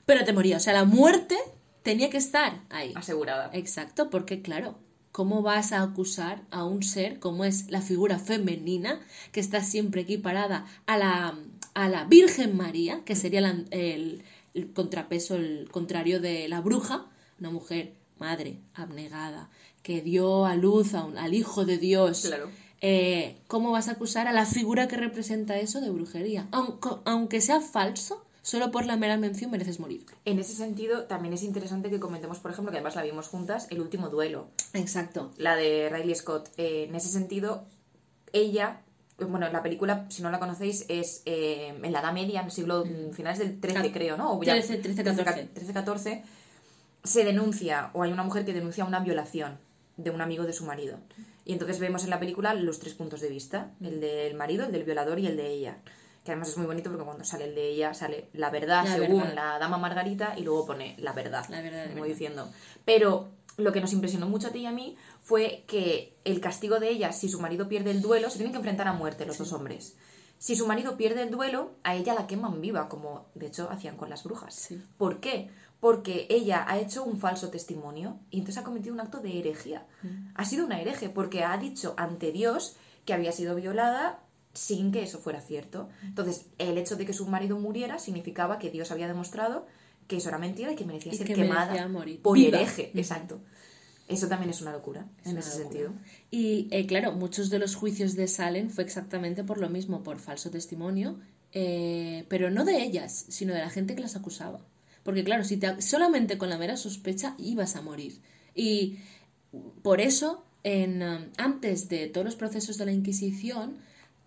[0.04, 1.36] Pero te morías, o sea, la muerte
[1.82, 2.92] tenía que estar ahí.
[2.94, 3.50] Asegurada.
[3.52, 4.78] Exacto, porque claro,
[5.16, 9.00] ¿cómo vas a acusar a un ser como es la figura femenina,
[9.32, 11.34] que está siempre equiparada a la,
[11.72, 17.06] a la Virgen María, que sería la- el, el contrapeso, el contrario de la bruja,
[17.40, 19.48] una mujer madre, abnegada,
[19.82, 22.20] que dio a luz a un- al Hijo de Dios?
[22.26, 22.50] Claro.
[22.82, 26.46] Eh, ¿Cómo vas a acusar a la figura que representa eso de brujería?
[26.52, 30.06] Aunque, aunque sea falso, solo por la mera mención mereces morir.
[30.24, 33.66] En ese sentido, también es interesante que comentemos, por ejemplo, que además la vimos juntas,
[33.70, 35.32] el último duelo, Exacto.
[35.36, 36.50] la de Riley Scott.
[36.56, 37.64] Eh, en ese sentido,
[38.32, 38.82] ella,
[39.18, 42.52] bueno, la película, si no la conocéis, es eh, en la Edad Media, en el
[42.52, 44.32] siglo mm, finales del 13, Ca- creo, ¿no?
[44.38, 45.44] O ya- 13, 13, 14.
[45.52, 46.22] 13, 14,
[47.02, 49.58] se denuncia, o hay una mujer que denuncia una violación
[49.96, 50.98] de un amigo de su marido.
[51.44, 54.72] Y entonces vemos en la película los tres puntos de vista, el del marido, el
[54.72, 55.78] del violador y el de ella.
[56.26, 58.96] Que además es muy bonito porque cuando sale el de ella sale la verdad La
[58.96, 59.34] según verdad.
[59.34, 61.46] la dama Margarita y luego pone la verdad.
[61.48, 62.08] La verdad como verdad.
[62.08, 62.50] diciendo.
[62.84, 66.80] Pero lo que nos impresionó mucho a ti y a mí fue que el castigo
[66.80, 69.38] de ella, si su marido pierde el duelo, se tienen que enfrentar a muerte los
[69.38, 69.96] dos hombres.
[70.38, 73.96] Si su marido pierde el duelo, a ella la queman viva, como de hecho hacían
[73.96, 74.54] con las brujas.
[74.54, 74.82] Sí.
[74.98, 75.48] ¿Por qué?
[75.78, 79.86] porque ella ha hecho un falso testimonio y entonces ha cometido un acto de herejía.
[80.34, 84.20] Ha sido una hereje porque ha dicho ante Dios que había sido violada
[84.56, 85.88] sin que eso fuera cierto.
[86.02, 89.66] Entonces, el hecho de que su marido muriera significaba que Dios había demostrado
[90.08, 92.22] que eso era mentira y que merecía Y ser que quemada merecía morir.
[92.22, 92.58] por Viva.
[92.58, 92.90] hereje.
[92.94, 93.40] Exacto.
[94.08, 95.68] Eso también es una locura Es en una ese locura.
[95.80, 95.92] sentido.
[96.30, 100.20] Y eh, claro, muchos de los juicios de Salem fue exactamente por lo mismo, por
[100.20, 101.18] falso testimonio,
[101.52, 104.60] eh, pero no de ellas, sino de la gente que las acusaba.
[105.02, 108.20] Porque claro, si te, solamente con la mera sospecha ibas a morir.
[108.54, 108.98] Y
[109.82, 113.76] por eso, en, um, antes de todos los procesos de la Inquisición,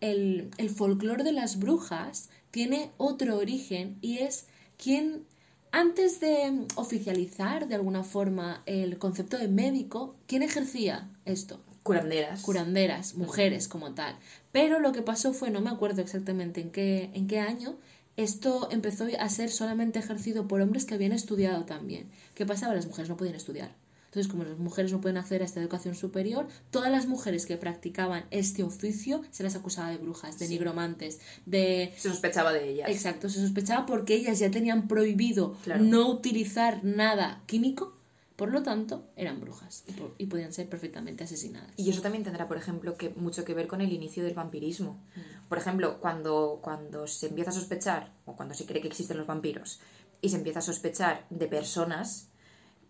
[0.01, 4.47] el, el folclore de las brujas tiene otro origen y es
[4.81, 5.25] quien,
[5.71, 11.59] antes de oficializar de alguna forma el concepto de médico, ¿quién ejercía esto?
[11.83, 12.41] Curanderas.
[12.41, 14.15] Curanderas, mujeres como tal.
[14.51, 17.77] Pero lo que pasó fue, no me acuerdo exactamente en qué, en qué año,
[18.17, 22.09] esto empezó a ser solamente ejercido por hombres que habían estudiado también.
[22.35, 22.75] ¿Qué pasaba?
[22.75, 23.73] Las mujeres no podían estudiar.
[24.09, 27.57] Entonces, como las mujeres no pueden acceder a esta educación superior, todas las mujeres que
[27.57, 31.93] practicaban este oficio se las acusaba de brujas, de nigromantes, de...
[31.95, 32.89] Se sospechaba de ellas.
[32.89, 35.83] Exacto, se sospechaba porque ellas ya tenían prohibido Claro.
[35.83, 37.99] no utilizar nada químico,
[38.35, 41.71] por lo tanto, eran brujas y, y podían ser perfectamente asesinadas.
[41.77, 45.03] Y eso también tendrá, por ejemplo, que mucho que ver con el inicio del vampirismo.
[45.15, 45.49] Mm.
[45.49, 49.27] Por ejemplo, cuando, cuando se empieza a sospechar, o cuando se cree que existen los
[49.27, 49.81] vampiros,
[50.21, 52.29] y se empieza a sospechar de personas,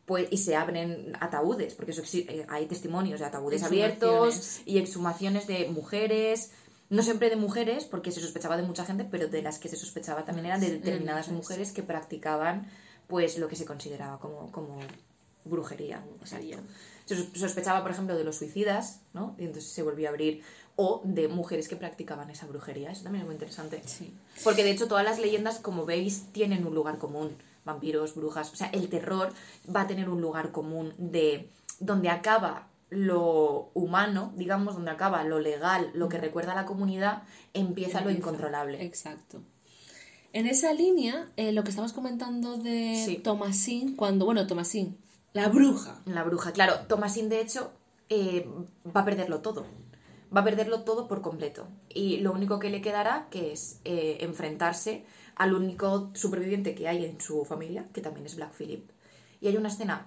[0.10, 5.45] pues, y se abren ataúdes, porque eso eh, hay testimonios de ataúdes abiertos y exhumaciones
[5.45, 6.49] de mujeres.
[6.89, 9.76] No siempre de mujeres, porque se sospechaba de mucha gente, pero de las que se
[9.76, 11.72] sospechaba también eran de determinadas mujeres.
[11.72, 12.68] que practicaban
[13.05, 14.80] pues lo que se consideraba como, como
[15.45, 16.03] brujería.
[16.22, 16.57] Exacto.
[17.05, 19.36] Se sos- sospechaba, por ejemplo, de los suicidas, ¿no?
[19.38, 20.41] Y entonces se volvió a abrir.
[20.76, 22.91] O de mujeres que practicaban esa brujería.
[22.91, 23.84] Eso también es muy interesante.
[23.86, 24.12] Sí.
[24.43, 27.36] Porque de hecho todas las leyendas, como veis, tienen un lugar común.
[27.66, 28.51] Vampiros, brujas.
[28.51, 29.32] O sea, el terror
[29.74, 31.49] va a tener un lugar común de
[31.80, 37.24] donde acaba lo humano, digamos, donde acaba lo legal, lo que recuerda a la comunidad,
[37.53, 38.84] empieza lo incontrolable.
[38.84, 39.41] Exacto.
[40.34, 43.18] En esa línea, eh, lo que estabas comentando de Sí.
[43.18, 44.97] Thomasín, cuando, bueno, Thomasín,
[45.34, 46.01] la bruja.
[46.05, 46.88] La bruja, claro.
[46.88, 47.72] Thomasin, de hecho,
[48.10, 48.49] eh,
[48.95, 49.66] va a perderlo todo.
[50.36, 51.68] Va a perderlo todo por completo.
[51.88, 55.03] Y lo único que le quedará que es eh, enfrentarse
[55.39, 58.89] al único superviviente que hay en su familia, que también es Black Phillip.
[59.41, 60.05] Y hay una escena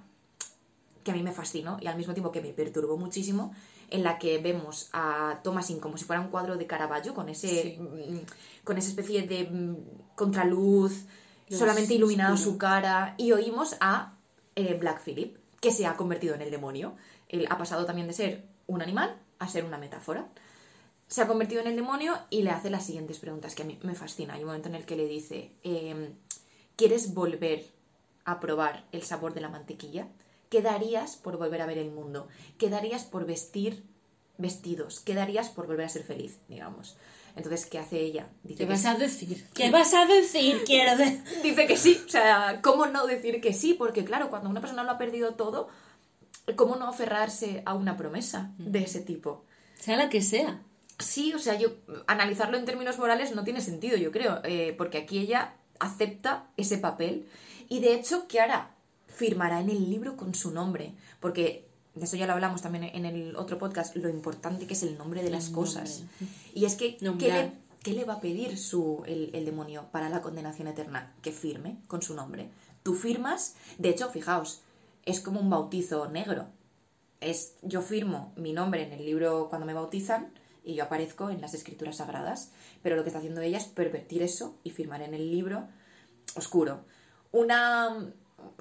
[1.02, 3.54] que a mí me fascinó y al mismo tiempo que me perturbó muchísimo,
[3.90, 7.48] en la que vemos a Thomasin como si fuera un cuadro de Caravaggio, con ese
[7.48, 7.78] Sí.
[7.80, 8.18] mm,
[8.62, 9.76] con esa especie de mm,
[10.14, 10.92] contraluz,
[11.48, 12.52] Luz solamente iluminada oscura.
[12.52, 14.14] su cara, y oímos a
[14.54, 16.94] eh, Black Phillip, que se ha convertido en el demonio.
[17.28, 20.28] Él ha pasado también de ser un animal a ser una metáfora.
[21.08, 23.78] Se ha convertido en el demonio y le hace las siguientes preguntas que a mí
[23.82, 24.34] me fascina.
[24.34, 26.14] Hay un momento en el que le dice, em,
[26.76, 27.66] ¿quieres volver
[28.24, 30.08] a probar el sabor de la mantequilla?
[30.48, 32.28] ¿Qué darías por volver a ver el mundo?
[32.58, 33.84] ¿Qué darías por vestir
[34.38, 35.00] vestidos?
[35.00, 36.96] ¿Qué darías por volver a ser feliz, digamos?
[37.36, 38.28] Entonces, ¿qué hace ella?
[38.42, 38.86] Dice ¿Qué que vas sí.
[38.86, 39.46] a decir?
[39.54, 40.62] ¿Qué vas a decir?
[40.66, 41.22] Quiero decir.
[41.42, 42.00] Dice que sí.
[42.06, 43.74] O sea, ¿cómo no decir que sí?
[43.74, 45.68] Porque claro, cuando una persona lo ha perdido todo,
[46.56, 49.44] ¿cómo no aferrarse a una promesa de ese tipo?
[49.78, 50.62] Sea la que sea.
[51.02, 51.74] Sí, o sea, yo
[52.06, 56.78] analizarlo en términos morales no tiene sentido, yo creo, eh, porque aquí ella acepta ese
[56.78, 57.26] papel
[57.68, 58.74] y de hecho, ¿qué hará?
[59.08, 63.04] Firmará en el libro con su nombre, porque de eso ya lo hablamos también en
[63.04, 66.04] el otro podcast, lo importante que es el nombre de las cosas.
[66.54, 70.08] Y es que, ¿qué le, qué le va a pedir su, el, el demonio para
[70.08, 71.14] la condenación eterna?
[71.20, 72.48] Que firme con su nombre.
[72.82, 74.62] Tú firmas, de hecho, fijaos,
[75.04, 76.46] es como un bautizo negro.
[77.20, 80.32] Es, yo firmo mi nombre en el libro cuando me bautizan
[80.64, 82.52] y yo aparezco en las escrituras sagradas,
[82.82, 85.68] pero lo que está haciendo ella es pervertir eso y firmar en el libro
[86.36, 86.84] oscuro.
[87.32, 88.12] Una,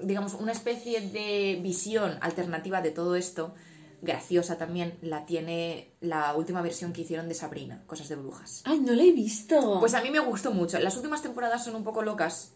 [0.02, 3.54] digamos, una especie de visión alternativa de todo esto,
[4.02, 8.62] graciosa también, la tiene la última versión que hicieron de Sabrina, Cosas de Brujas.
[8.66, 9.80] Ay, no la he visto.
[9.80, 10.80] Pues a mí me gustó mucho.
[10.80, 12.54] Las últimas temporadas son un poco locas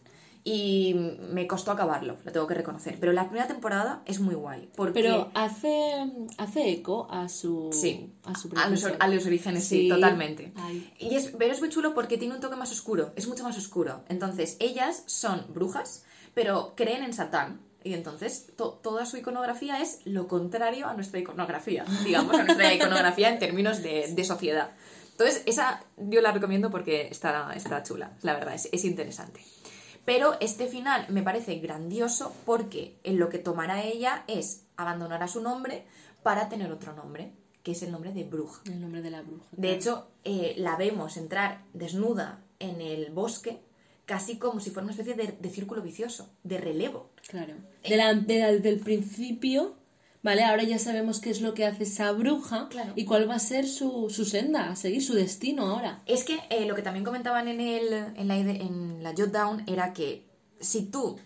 [0.48, 0.94] y
[1.32, 2.98] me costó acabarlo, lo tengo que reconocer.
[3.00, 4.70] Pero la primera temporada es muy guay.
[4.76, 6.06] Porque Pero hace,
[6.38, 7.72] hace eco a su.
[7.74, 9.90] Sí, a su a los, a los orígenes, sí, Sí.
[9.90, 10.54] totalmente.
[10.56, 10.94] Ay.
[11.00, 13.58] Y es, pero es muy chulo porque tiene un toque más oscuro, es mucho más
[13.58, 14.04] oscuro.
[14.08, 16.04] Entonces, ellas son brujas,
[16.36, 17.60] pero creen en Satán.
[17.84, 22.72] Y entonces to- toda su iconografía es lo contrario a nuestra iconografía, digamos, a nuestra
[22.74, 24.72] iconografía en términos de, de sociedad.
[25.12, 29.40] Entonces, esa yo la recomiendo porque está, está chula, la verdad, es, es interesante.
[30.06, 35.28] Pero este final me parece grandioso porque en lo que tomará ella es abandonar a
[35.28, 35.86] su nombre
[36.24, 37.32] para tener otro nombre,
[37.64, 38.62] que es el nombre de bruja.
[38.66, 39.46] El nombre de la bruja.
[39.52, 43.60] De hecho, eh, la vemos entrar desnuda en el bosque,
[44.06, 47.10] casi como si fuera una especie de, de círculo vicioso, de relevo.
[47.28, 47.56] Claro.
[47.88, 49.76] De la- de la- del principio,
[50.26, 50.44] ¿vale?
[50.44, 52.94] Ahora ya sabemos qué es lo que hace esa bruja Claro.
[52.96, 56.02] y cuál va a ser su, su senda, a seguir su destino ahora.
[56.08, 59.94] Es que eh, lo que también comentaban en, el, en, la, en la Jotdown era
[59.94, 60.26] que
[60.60, 61.18] si tú,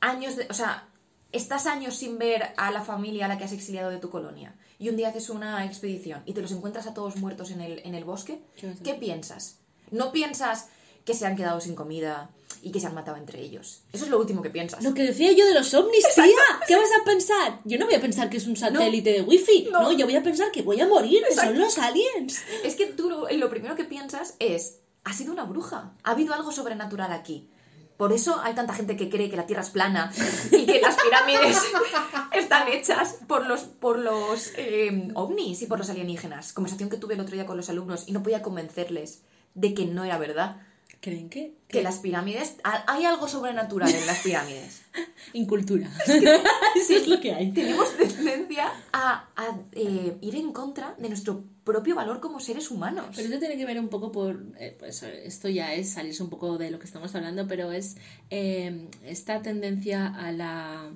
[0.00, 0.88] años de, o sea,
[1.32, 4.54] estás años sin ver a la familia a la que has exiliado de tu colonia
[4.78, 7.80] y un día haces una expedición y te los encuentras a todos muertos en el,
[7.84, 8.40] en el bosque,
[8.82, 9.58] ¿Qué piensas?
[9.90, 10.68] No piensas
[11.04, 12.30] que se han quedado sin comida
[12.62, 13.82] y que se han matado entre ellos.
[13.92, 14.82] Eso es lo último que piensas.
[14.82, 16.24] Lo que decía yo de los ovnis, tía.
[16.66, 17.60] ¿Qué vas a pensar?
[17.64, 19.68] Yo no voy a pensar que es un satélite de wifi.
[19.70, 19.82] No.
[19.82, 19.92] No.
[19.92, 22.42] yo voy a pensar que voy a morir, que son los aliens.
[22.64, 26.34] Es que tú lo, lo primero que piensas es, ha sido una bruja, ha habido
[26.34, 27.48] algo sobrenatural aquí.
[27.96, 30.10] Por eso hay tanta gente que cree que la Tierra es plana
[30.52, 31.58] y que las pirámides
[32.32, 36.54] están hechas por los, por los eh, ovnis y por los alienígenas.
[36.54, 39.20] Conversación que tuve el otro día con los alumnos y no podía convencerles
[39.54, 40.62] de que no era verdad.
[41.00, 41.54] ¿Creen que?
[41.66, 44.82] Que las pirámides, ha- hay algo sobrenatural en las pirámides.
[45.32, 45.90] Incultura.
[46.06, 47.52] Eso es lo que hay.
[47.52, 53.06] Tenemos tendencia a, a, eh, ir en contra de nuestro propio valor como seres humanos.
[53.16, 56.28] Pero eso tiene que ver un poco por, eh, pues esto ya es salirse un
[56.28, 57.96] poco de lo que estamos hablando, pero es
[58.28, 60.90] eh, esta tendencia a la,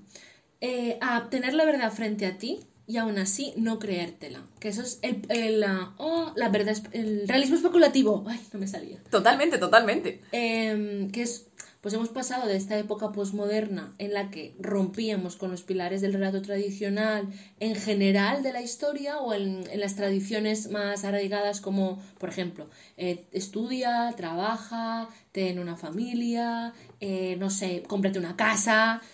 [0.61, 4.47] eh, a tener la verdad frente a ti y aún así no creértela.
[4.61, 8.25] Que eso es el, el, ah, oh, la verdad, es- el realismo especulativo.
[8.29, 8.99] Ay, no me salía.
[9.11, 10.21] Totalmente, totalmente.
[10.33, 11.47] Em, que es,
[11.81, 16.15] pues hemos pasado de esta época posmoderna en la que rompíamos con los pilares del
[16.15, 17.29] relato tradicional
[17.61, 22.71] en general de la historia o en, en las tradiciones más arraigadas como, por ejemplo,
[22.97, 29.05] eh, estudia, trabaja, ten una familia, eh, no sé, cómprate una casa, eh,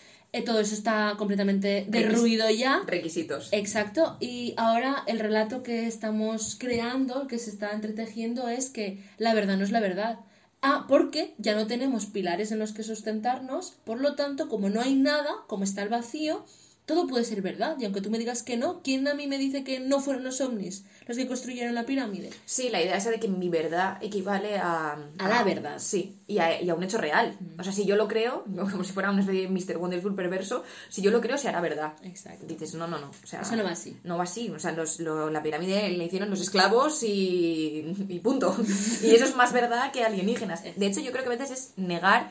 [0.45, 2.83] todo eso está completamente derruido ya.
[2.87, 3.49] Requisitos.
[3.53, 9.35] Exacto, y ahora el relato que estamos creando, que se está entretejiendo, es que la
[9.35, 10.21] verdad no es la verdad.
[10.63, 14.81] Ah, porque ya no tenemos pilares en los que sustentarnos, por lo tanto, como no
[14.81, 16.45] hay nada, como está el vacío,
[16.91, 17.77] todo puede ser verdad.
[17.79, 20.25] Y aunque tú me digas que no, ¿quién a mí me dice que no fueron
[20.25, 22.31] los ovnis los que construyeron la pirámide?
[22.47, 24.99] Sí, la idea esa de que mi verdad equivale a...
[25.19, 25.79] A la verdad.
[25.79, 27.37] Sí, y a, y a un hecho real.
[27.59, 29.77] O sea, si yo lo creo, como si fuera una especie de Mr.
[29.79, 31.93] Wonderful perverso, si yo lo creo, se hará verdad.
[32.03, 32.47] Exacto.
[32.47, 33.11] Dices, no, no, no.
[33.11, 33.97] O sea, Eso no va así.
[34.03, 34.51] No va así.
[34.51, 38.57] O sea, los- lo- la pirámide le hicieron los esclavos y, y punto.
[39.03, 40.63] Y eso es más verdad que alienígenas.
[40.65, 42.31] De hecho, yo creo que a veces es negar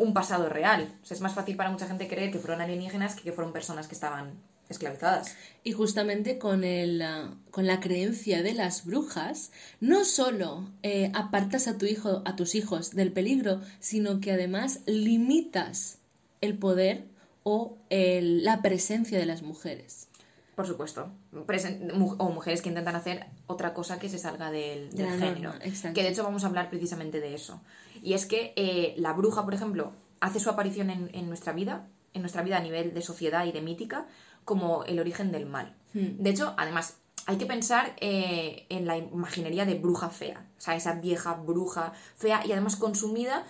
[0.00, 0.88] un pasado real.
[1.02, 3.52] O sea, es más fácil para mucha gente creer que fueron alienígenas que que fueron
[3.52, 4.32] personas que estaban
[4.68, 5.36] esclavizadas.
[5.64, 11.66] Y justamente con, el, ah, con la creencia de las brujas, no solo eh, apartas
[11.68, 15.98] a tu hijo, a tus hijos del peligro, sino que además limitas
[16.40, 17.04] el poder
[17.42, 20.06] o el- la presencia de las mujeres.
[20.54, 21.10] Por supuesto.
[21.46, 25.54] Presen- o mujeres que intentan hacer otra cosa que se salga del, género.
[25.94, 27.60] Que de hecho vamos a hablar precisamente de eso.
[28.02, 31.88] Y es que eh, la bruja, por ejemplo, hace su aparición en, en nuestra vida,
[32.14, 34.06] en nuestra vida a nivel de sociedad y de mítica,
[34.44, 35.76] como el origen del mal.
[35.94, 36.16] Hmm.
[36.18, 36.96] De hecho, además,
[37.26, 40.46] hay que pensar eh, en la imaginería de bruja fea.
[40.58, 43.44] O sea, esa vieja bruja fea y además consumida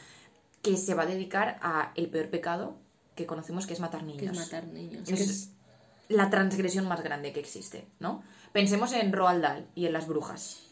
[0.62, 2.76] que se va a dedicar a el peor pecado
[3.14, 5.08] que conocemos que es matar niños Que es matar niños.
[5.08, 5.50] es
[6.08, 8.22] la transgresión más grande que existe, ¿no?
[8.52, 10.64] Pensemos en Roald Dahl y en las brujas,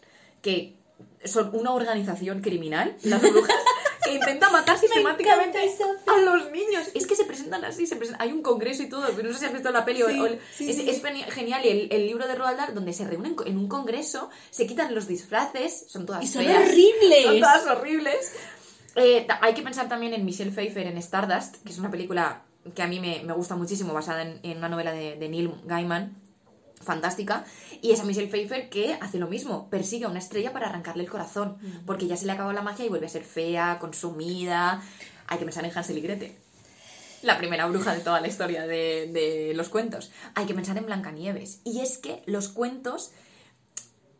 [0.42, 0.76] que
[1.24, 3.54] son una organización criminal, las brujas,
[4.04, 5.58] que intenta matar sistemáticamente
[6.06, 6.88] a los niños.
[6.94, 9.40] Es que se presentan así, se presentan- hay un congreso y todo, pero no sé
[9.40, 10.88] si has visto la peli o- Sí, o el- sí, es, sí.
[10.88, 13.68] es geni- genial y el, el libro de Roald Dahl donde se reúnen en un
[13.68, 17.22] congreso, se quitan los disfraces, son todas Y son feas, horribles.
[17.24, 18.32] son todas horribles.
[18.96, 22.42] Eh, hay que pensar también en Michelle Pfeiffer en Stardust, que es una película
[22.74, 25.52] que a mí me, me gusta muchísimo, basada en, en una novela de, de Neil
[25.64, 26.16] Gaiman,
[26.80, 27.44] fantástica.
[27.82, 31.04] Y es a Michelle Pfeiffer que hace lo mismo, persigue a una estrella para arrancarle
[31.04, 34.82] el corazón, porque ya se le acabó la magia y vuelve a ser fea, consumida.
[35.26, 36.32] Hay que pensar en Hansel y Gretel.
[37.22, 40.12] La primera bruja de toda la historia de, de los cuentos.
[40.34, 41.60] Hay que pensar en Blancanieves.
[41.64, 43.10] Y es que los cuentos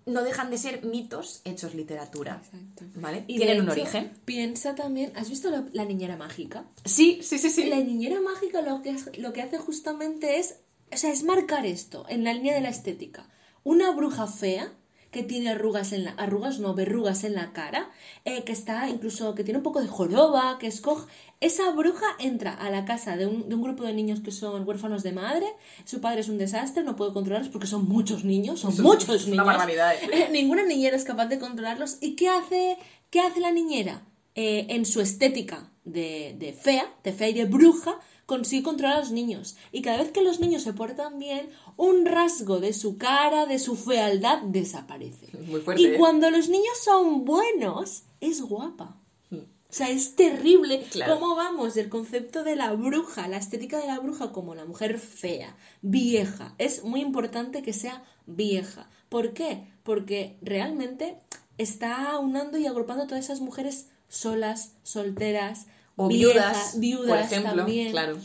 [0.08, 2.40] no dejan de ser mitos hechos literatura.
[2.42, 2.84] Exacto.
[2.96, 3.24] ¿Vale?
[3.26, 4.12] Y Tienen un origen.
[4.24, 6.64] Piensa también, ¿has visto la, la niñera mágica?
[6.84, 7.64] Sí, sí, sí, sí.
[7.64, 10.56] La niñera mágica lo que, lo que hace justamente es,
[10.92, 13.28] o sea, es marcar esto en la línea de la estética.
[13.64, 14.72] Una bruja fea
[15.10, 17.90] que tiene arrugas en la, arrugas no, verrugas en la cara,
[18.26, 21.10] eh, que está incluso, que tiene un poco de joroba, que escoge,
[21.40, 24.68] esa bruja entra a la casa de un, de un grupo de niños que son
[24.68, 25.46] huérfanos de madre,
[25.86, 28.84] su padre es un desastre, no puede controlarlos porque son muchos niños, son Eso es
[28.86, 29.46] muchos una niños.
[29.46, 30.08] barbaridad, ¿eh?
[30.12, 31.96] Eh, Ninguna niñera es capaz de controlarlos.
[32.02, 32.76] ¿Y qué hace,
[33.10, 34.02] qué hace la niñera?
[34.40, 39.00] Eh, en su estética de, de fea, de fea y de bruja, consigue controlar a
[39.00, 39.56] los niños.
[39.72, 43.58] Y cada vez que los niños se portan bien, un rasgo de su cara, de
[43.58, 45.26] su fealdad, desaparece.
[45.44, 45.94] Muy fuerte, y ¿eh?
[45.98, 48.96] cuando los niños son buenos, es guapa.
[49.32, 51.18] O sea, es terrible Claro.
[51.18, 55.00] cómo vamos del concepto de la bruja, la estética de la bruja como la mujer
[55.00, 56.54] fea, vieja.
[56.58, 58.88] Es muy importante que sea vieja.
[59.08, 59.66] ¿Por qué?
[59.82, 61.18] Porque realmente
[61.58, 66.34] está aunando y agrupando todas esas mujeres solas, solteras, O viejas,
[66.78, 67.56] viudas, viudas por ejemplo.
[67.56, 67.90] también.
[67.92, 68.18] Claro.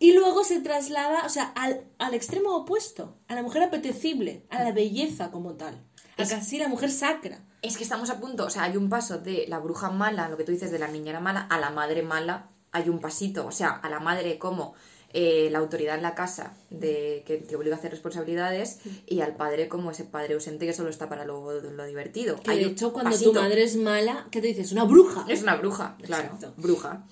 [0.00, 4.62] Y luego se traslada, o sea, al, al extremo opuesto, a la mujer apetecible, a
[4.62, 5.82] la belleza como tal.
[6.16, 7.44] A Es- casi la mujer sacra.
[7.62, 10.36] Es que estamos a punto, o sea, hay un paso de la bruja mala, lo
[10.36, 13.50] que tú dices de la niñera mala, a la madre mala, hay un pasito, o
[13.50, 14.74] sea, a la madre como
[15.12, 19.36] eh, la autoridad en la casa de que te obliga a hacer responsabilidades y al
[19.36, 22.38] padre como ese padre ausente que solo está para lo, lo divertido.
[22.40, 23.32] Que Hay de hecho, cuando pasito.
[23.32, 24.72] tu madre es mala, ¿qué te dices?
[24.72, 25.24] Una bruja.
[25.28, 26.54] Es una bruja, claro, Exacto.
[26.56, 27.06] bruja.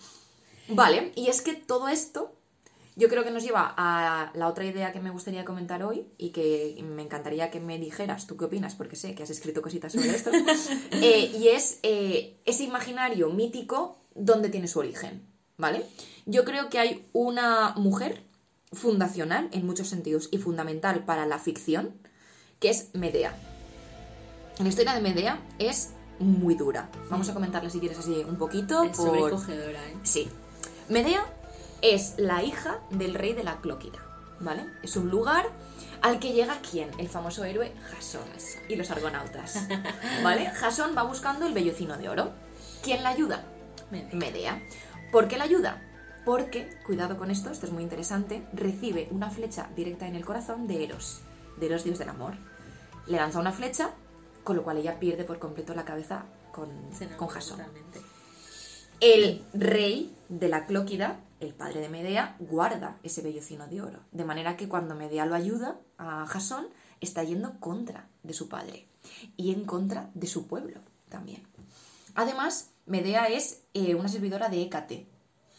[0.68, 2.32] Vale, y es que todo esto
[2.96, 6.30] yo creo que nos lleva a la otra idea que me gustaría comentar hoy y
[6.30, 9.92] que me encantaría que me dijeras tú qué opinas, porque sé que has escrito cositas
[9.92, 10.30] sobre esto,
[10.92, 15.22] Eh, y es eh, ese imaginario mítico donde tiene su origen,
[15.56, 15.84] ¿vale?
[16.26, 18.22] Yo creo que hay una mujer
[18.72, 21.94] fundacional en muchos sentidos y fundamental para la ficción,
[22.60, 23.34] que es Medea.
[24.58, 26.88] La historia de Medea es muy dura.
[27.10, 28.82] Vamos a comentarla si quieres así un poquito.
[28.82, 29.96] Es por- sobrecogedora, ¿eh?
[30.02, 30.28] Sí.
[30.88, 31.24] Medea
[31.82, 33.98] es la hija del rey de la Clóquida,
[34.40, 34.64] ¿vale?
[34.82, 35.46] Es un lugar
[36.00, 36.90] al que llega quién?
[36.98, 38.22] El famoso héroe Jasón
[38.68, 39.66] y los argonautas,
[40.22, 40.46] ¿vale?
[40.54, 42.32] Jasón va buscando el vellocino de oro.
[42.82, 43.44] ¿Quién la ayuda?
[43.90, 44.14] Medea.
[44.14, 44.62] Medea.
[45.16, 45.80] ¿Por qué la ayuda?
[46.26, 50.66] Porque, cuidado con esto, esto es muy interesante, recibe una flecha directa en el corazón
[50.66, 51.22] de Eros,
[51.56, 52.34] de Eros dios del amor.
[53.06, 53.92] Le lanza una flecha,
[54.44, 56.68] con lo cual ella pierde por completo la cabeza con,
[57.16, 57.60] con Jasón.
[57.60, 58.02] totalmente.
[59.00, 64.00] El rey de la Clóquida, el padre de Medea, guarda ese vellocino de oro.
[64.12, 66.66] De manera que cuando Medea lo ayuda a Jasón,
[67.00, 68.86] está yendo contra de su padre
[69.38, 71.42] y en contra de su pueblo también.
[72.14, 75.06] Además, Medea es eh, una servidora de Hécate.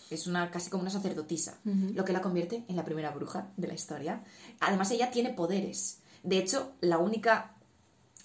[0.09, 3.67] Es una, casi como una sacerdotisa, lo que la convierte en la primera bruja de
[3.67, 4.23] la historia.
[4.61, 5.99] Además, ella tiene poderes.
[6.23, 7.57] De hecho, la única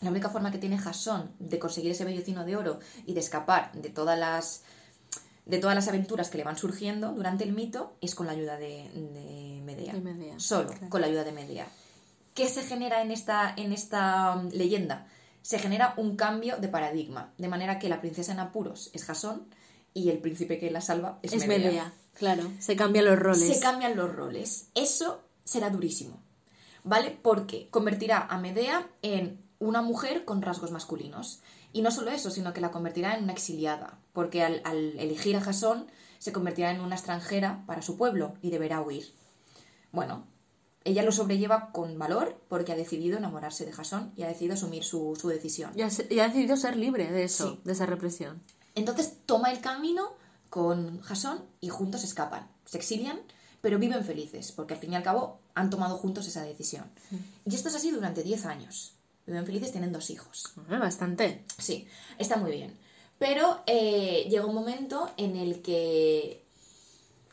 [0.00, 3.72] la única forma que tiene Jasón de conseguir ese vellocino de oro y de escapar
[3.72, 4.62] de todas las
[5.46, 8.57] de todas las aventuras que le van surgiendo durante el mito es con la ayuda
[8.59, 9.92] de, de Medea.
[9.92, 10.88] De Medea, Solo claro.
[10.88, 11.66] con la ayuda de Medea.
[12.34, 15.07] ¿Qué se genera en esta, en esta um, leyenda?
[15.43, 19.47] Se genera un cambio de paradigma, de manera que la princesa en apuros es Jasón
[19.95, 21.70] y el príncipe que la salva es, Es Medea.
[21.70, 22.51] Medea, claro.
[22.59, 23.40] Se cambian los roles.
[23.40, 24.68] Se cambian los roles.
[24.74, 26.20] Eso será durísimo.
[26.84, 27.16] ¿Vale?
[27.22, 31.40] Porque convertirá a Medea en una mujer con rasgos masculinos.
[31.72, 33.99] Y no solo eso, sino que la convertirá en una exiliada.
[34.12, 35.86] Porque al, al elegir a Jasón,
[36.18, 39.12] se convertirá en una extranjera para su pueblo y deberá huir.
[39.93, 40.24] Bueno,
[40.85, 44.85] ella lo sobrelleva con valor porque ha decidido enamorarse de Jasón y ha decidido asumir
[44.85, 45.72] su, su decisión.
[45.76, 47.61] Y ha, y ha decidido ser libre de eso, Sí.
[47.64, 48.43] de esa represión.
[48.74, 50.14] Entonces toma el camino
[50.51, 52.49] con Jasón y juntos escapan.
[52.64, 53.20] Se exilian,
[53.61, 56.85] pero viven felices, porque al fin y al cabo han tomado juntos esa decisión.
[57.45, 58.95] Y esto es así durante 10 años.
[59.26, 60.53] Viven felices, tienen dos hijos.
[60.68, 61.45] Ah, bastante.
[61.59, 61.87] Sí,
[62.18, 62.76] está muy bien.
[63.18, 66.45] Pero eh, llega un momento en el que...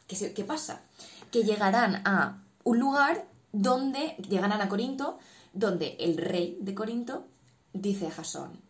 [0.07, 0.81] ¿Qué, se- qué pasa?
[1.31, 4.15] Que llegarán a un lugar donde...
[4.29, 5.17] Llegarán a Corinto,
[5.53, 7.27] donde el rey de Corinto
[7.73, 8.61] dice a Jasón,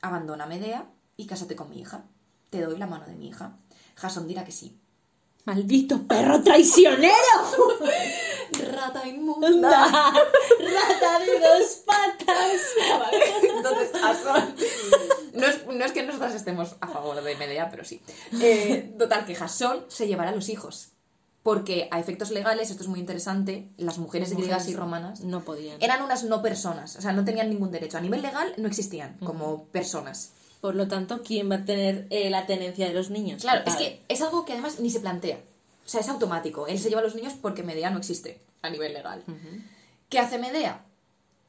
[0.00, 2.04] abandona a Medea y cásate con mi hija.
[2.50, 3.58] Te doy la mano de mi hija.
[3.94, 4.78] Jasón dirá que sí.
[5.44, 7.14] ¡Maldito perro traicionero!
[8.72, 9.86] Rata ¡Anda!
[9.86, 12.60] ¡Rata de dos patas!
[13.42, 14.54] Entonces, Jasón.
[15.34, 18.02] No es, no es que nosotras estemos a favor de Medea, pero sí.
[18.40, 20.92] Eh, total, que Jasón se llevará a los hijos.
[21.42, 25.20] Porque a efectos legales, esto es muy interesante, las mujeres Las griegas mujeres y romanas
[25.20, 25.76] No podían.
[25.80, 27.96] eran unas no personas, o sea, no tenían ningún derecho.
[27.96, 30.32] A nivel legal no existían como personas.
[30.60, 33.40] Por lo tanto, ¿quién va a tener eh, la tenencia de los niños?
[33.40, 35.38] Claro, es que es algo que además ni se plantea.
[35.86, 36.66] O sea, es automático.
[36.66, 39.24] Él se lleva a los niños porque Medea no existe a nivel legal.
[40.10, 40.84] ¿Qué hace Medea?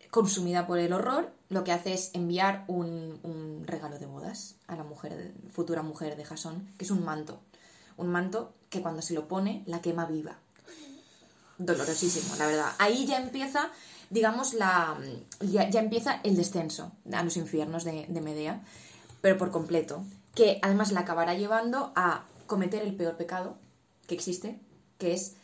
[0.09, 4.75] Consumida por el horror, lo que hace es enviar un, un regalo de bodas a
[4.77, 7.39] la mujer, futura mujer de Jasón, que es un manto.
[8.01, 10.37] Un manto que cuando se lo pone la quema viva.
[11.57, 12.71] Dolorosísimo, la verdad.
[12.79, 13.69] Ahí ya empieza,
[14.09, 14.97] digamos, la.
[15.39, 18.63] Ya, ya empieza el descenso a los infiernos de, de Medea,
[19.21, 20.03] pero por completo.
[20.33, 23.57] Que además la acabará llevando a cometer el peor pecado
[24.07, 24.59] que existe,
[24.97, 25.35] que es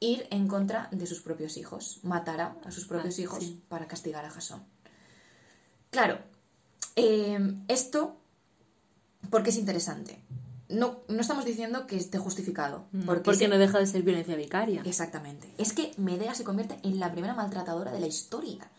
[0.00, 2.00] ir en contra de sus propios hijos.
[2.02, 3.62] Matará a sus propios Ah, hijos sí.
[3.68, 4.62] para castigar a Jasón.
[5.90, 6.18] Claro,
[6.96, 7.38] eh,
[7.68, 8.16] esto,
[9.30, 10.18] porque es interesante.
[10.72, 12.86] No, no estamos diciendo que esté justificado.
[12.92, 14.82] No, porque porque se- no deja de ser violencia vicaria.
[14.84, 15.52] Exactamente.
[15.58, 18.70] Es que Medea se convierte en la primera maltratadora de la historia.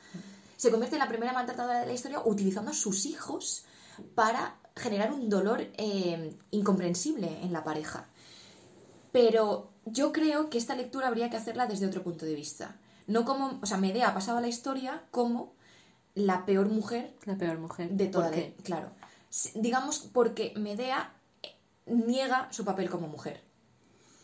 [0.57, 3.65] Se convierte en la primera maltratadora de la historia utilizando a sus hijos
[4.15, 8.05] para generar un dolor eh, incomprensible en la pareja.
[9.11, 12.77] Pero yo creo que esta lectura habría que hacerla desde otro punto de vista.
[13.07, 15.53] No como, o sea, Medea ha pasado a la historia como
[16.15, 17.89] la peor mujer La peor mujer.
[17.91, 18.41] de toda ¿Por la...
[18.43, 18.55] qué?
[18.63, 18.91] Claro.
[19.29, 21.13] S- Digamos porque Medea
[21.85, 23.41] niega su papel como mujer.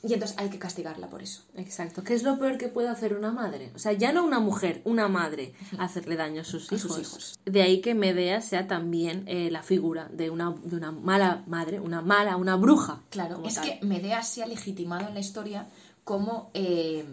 [0.01, 1.43] Y entonces hay que castigarla por eso.
[1.55, 2.05] Exacto.
[2.05, 3.73] ¿Qué es lo peor que puede hacer una madre?
[3.75, 6.81] O sea, ya no una mujer, una madre, hacerle daño a sus A hijos.
[6.95, 7.39] sus hijos.
[7.43, 11.81] De ahí que Medea sea también eh, la figura de una, de una mala madre,
[11.81, 13.01] una mala, una bruja.
[13.09, 13.65] Claro, es tal.
[13.65, 15.67] que Medea se ha legitimado en la historia
[16.05, 17.03] como, eh,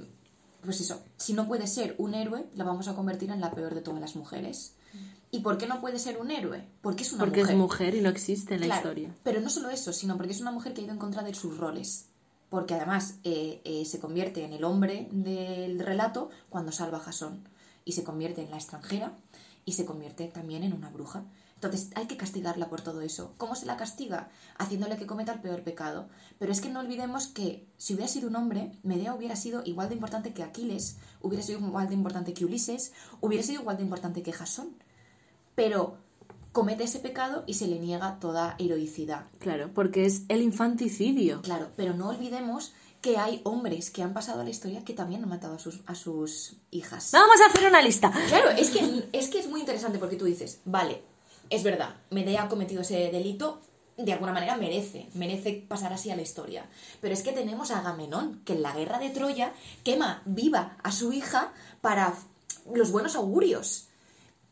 [0.62, 3.74] pues eso, si no puede ser un héroe, la vamos a convertir en la peor
[3.74, 4.74] de todas las mujeres.
[5.31, 6.64] ¿Y por qué no puede ser un héroe?
[6.81, 7.55] Porque es una Porque mujer.
[7.55, 9.14] es mujer y no existe en la historia.
[9.22, 11.35] Pero no solo eso, sino porque es una mujer que ha ido en contra de
[11.35, 12.09] sus roles.
[12.49, 17.49] Porque además eh, eh, se convierte en el hombre del relato cuando salva a Jasón.
[17.85, 19.12] Y se convierte en la extranjera
[19.64, 21.24] y se convierte también en una bruja.
[21.57, 23.35] Entonces hay que castigarla por todo eso.
[23.39, 24.29] ¿Cómo se la castiga?
[24.59, 26.09] Haciéndole que cometa el peor pecado.
[26.39, 29.89] Pero es que no olvidemos que si hubiera sido un hombre, Medea hubiera sido igual
[29.89, 33.85] de importante que Aquiles, hubiera sido igual de importante que Ulises, hubiera sido igual de
[33.85, 34.77] importante que Jasón.
[35.57, 35.96] Pero
[36.52, 39.26] comete ese pecado y se le niega toda heroicidad.
[39.40, 41.42] Claro, porque es el infanticidio.
[41.42, 45.22] Claro, pero no olvidemos que hay hombres que han pasado a la historia que también
[45.22, 47.11] han matado a sus, a sus hijas.
[47.12, 48.11] Vamos a hacer una lista.
[48.28, 51.02] Claro, es que, es que es muy interesante porque tú dices, vale,
[51.50, 53.61] es verdad, Medea ha cometido ese delito,
[53.96, 56.66] de alguna manera merece, merece pasar así a la historia.
[57.00, 59.52] Pero es que tenemos a Agamenón, que en la guerra de Troya
[59.84, 62.14] quema viva a su hija para
[62.72, 63.86] los buenos augurios.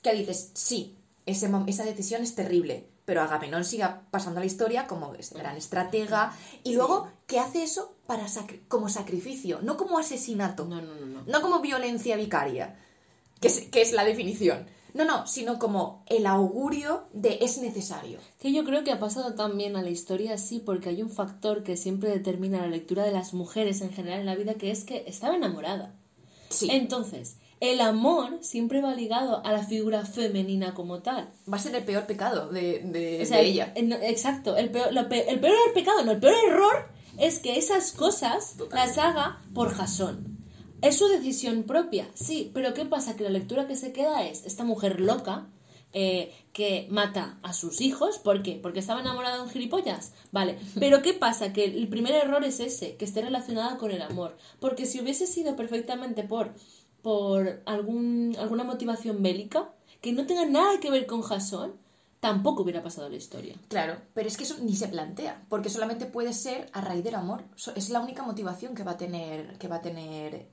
[0.04, 0.94] Que dices, sí,
[1.26, 5.56] ese esa decisión es terrible, pero Agamenón sigue pasando a la historia como ese gran
[5.56, 6.32] estratega
[6.62, 10.66] y luego que hace eso para sacri- como sacrificio, no como asesinato.
[10.66, 11.22] No, no, no, no.
[11.26, 12.76] No como violencia vicaria,
[13.40, 14.66] que es, que es la definición.
[14.92, 18.20] No, no, sino como el augurio de es necesario.
[18.38, 21.64] Que yo creo que ha pasado también a la historia así porque hay un factor
[21.64, 24.84] que siempre determina la lectura de las mujeres en general en la vida, que es
[24.84, 25.94] que estaba enamorada.
[26.50, 26.68] Sí.
[26.70, 27.38] Entonces,
[27.72, 31.30] el amor siempre va ligado a la figura femenina como tal.
[31.50, 33.72] Va a ser el peor pecado de, de- O sea, de ella.
[33.76, 34.56] el- exacto.
[34.56, 36.88] El peor, lo el peor pecado, no, el peor error
[37.18, 40.38] es que esas cosas las haga por Jasón.
[40.82, 43.16] Es su decisión propia, sí, pero ¿qué pasa?
[43.16, 45.46] Que la lectura que se queda es esta mujer loca
[45.96, 48.18] eh, que mata a sus hijos.
[48.18, 48.58] ¿Por qué?
[48.60, 50.12] Porque estaba enamorada de un gilipollas.
[50.32, 51.52] Vale, pero ¿qué pasa?
[51.52, 54.36] Que el primer error es ese, que esté relacionada con el amor.
[54.60, 56.52] Porque si hubiese sido perfectamente por,
[57.04, 59.68] por algún, alguna motivación bélica,
[60.00, 61.74] que no tenga nada que ver con Jasón,
[62.18, 63.56] tampoco hubiera pasado la historia.
[63.68, 67.16] Claro, pero es que eso ni se plantea, porque solamente puede ser a raíz del
[67.16, 67.44] amor.
[67.76, 70.48] Es la única motivación que va a tener, que va a tener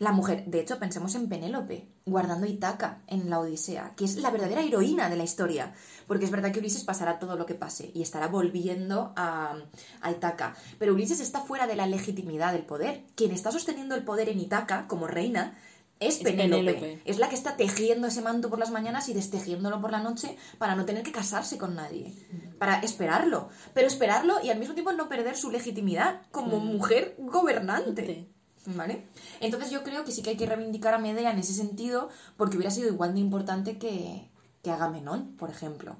[0.00, 0.44] la mujer.
[0.46, 5.08] De hecho, pensemos en Penélope, guardando Itaca en la Odisea, que es la verdadera heroína
[5.08, 5.74] de la historia.
[6.08, 9.56] Porque es verdad que Ulises pasará todo lo que pase y estará volviendo a,
[10.00, 10.56] a Itaca.
[10.78, 13.04] Pero Ulises está fuera de la legitimidad del poder.
[13.14, 15.56] Quien está sosteniendo el poder en Itaca como reina
[16.00, 16.74] es Penélope.
[16.74, 17.02] Penélope.
[17.04, 20.36] Es la que está tejiendo ese manto por las mañanas y destejiéndolo por la noche
[20.58, 22.14] para no tener que casarse con nadie.
[22.58, 23.48] Para esperarlo.
[23.74, 28.28] Pero esperarlo y al mismo tiempo no perder su legitimidad como mujer gobernante.
[28.66, 29.06] ¿Vale?
[29.40, 32.56] Entonces yo creo que sí que hay que reivindicar a Medea en ese sentido porque
[32.56, 34.30] hubiera sido igual de importante que,
[34.62, 35.96] que Agamenón, por ejemplo.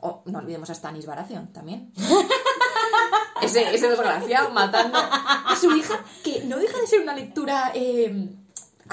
[0.00, 1.92] O no olvidemos a Stanis Baratheon también.
[3.42, 8.36] ese, ese desgraciado matando a su hija, que no deja de ser una lectura eh,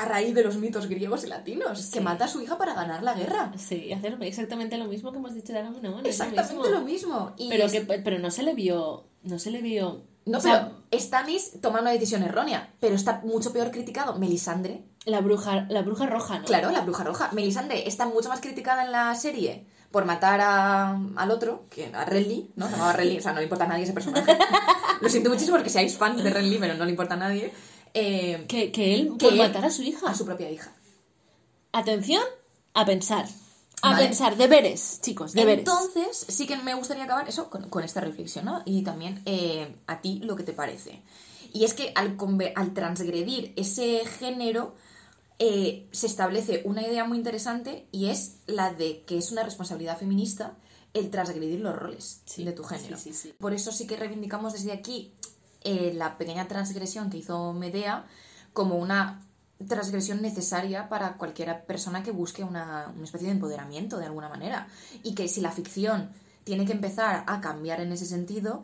[0.01, 2.03] a raíz de los mitos griegos y latinos, que Sí.
[2.03, 3.51] mata a su hija para ganar la guerra.
[3.57, 6.05] Sí, hacer exactamente lo mismo que hemos dicho de Agamenón.
[6.05, 7.33] Exactamente lo mismo.
[7.37, 9.05] Y Pero, es- que, pero no se le vio.
[9.23, 10.03] No se le vio.
[10.25, 14.17] No, o sea, pero Stannis toma una decisión errónea, pero está mucho peor criticado.
[14.19, 16.45] Melisandre, la bruja, la bruja roja, ¿no?
[16.45, 17.29] claro, la bruja roja.
[17.33, 22.05] Melisandre está mucho más criticada en la serie por matar a- al otro, que a
[22.05, 22.65] Renly, ¿no?
[22.67, 24.37] Se llamaba Renly, o sea, no le importa a nadie ese personaje.
[25.01, 27.51] Lo siento muchísimo porque seáis fans de Renly, pero no le importa a nadie.
[27.93, 30.09] Eh, Que, que él Que por él- matar a su hija.
[30.09, 30.73] a su propia hija.
[31.71, 32.23] Atención,
[32.73, 33.25] a pensar.
[33.81, 34.07] A Vale.
[34.07, 35.59] pensar, deberes, chicos, deberes.
[35.59, 38.61] Entonces, sí que me gustaría acabar eso con, con esta reflexión, ¿no?
[38.65, 41.01] Y también eh, a ti lo que te parece.
[41.53, 42.17] Y es que al,
[42.73, 44.75] transgredir ese género,
[45.39, 49.97] eh, se establece una idea muy interesante y es la de que es una responsabilidad
[49.97, 50.57] feminista
[50.93, 52.97] el transgredir los roles Sí, de tu género.
[52.97, 53.33] sí, sí, sí.
[53.39, 55.13] Por eso sí que reivindicamos desde aquí
[55.61, 58.05] eh, la pequeña transgresión que hizo Medea
[58.53, 59.21] como una
[59.67, 64.67] transgresión necesaria para cualquier persona que busque una, una especie de empoderamiento de alguna manera.
[65.03, 66.09] Y que si la ficción
[66.43, 68.63] tiene que empezar a cambiar en ese sentido,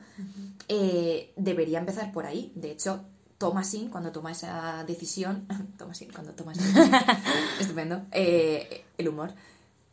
[0.68, 2.52] eh, debería empezar por ahí.
[2.56, 3.06] De hecho,
[3.38, 7.02] Thomasin, cuando toma esa decisión, Thomasin, cuando toma esa decisión,
[7.60, 9.34] estupendo, eh, el humor,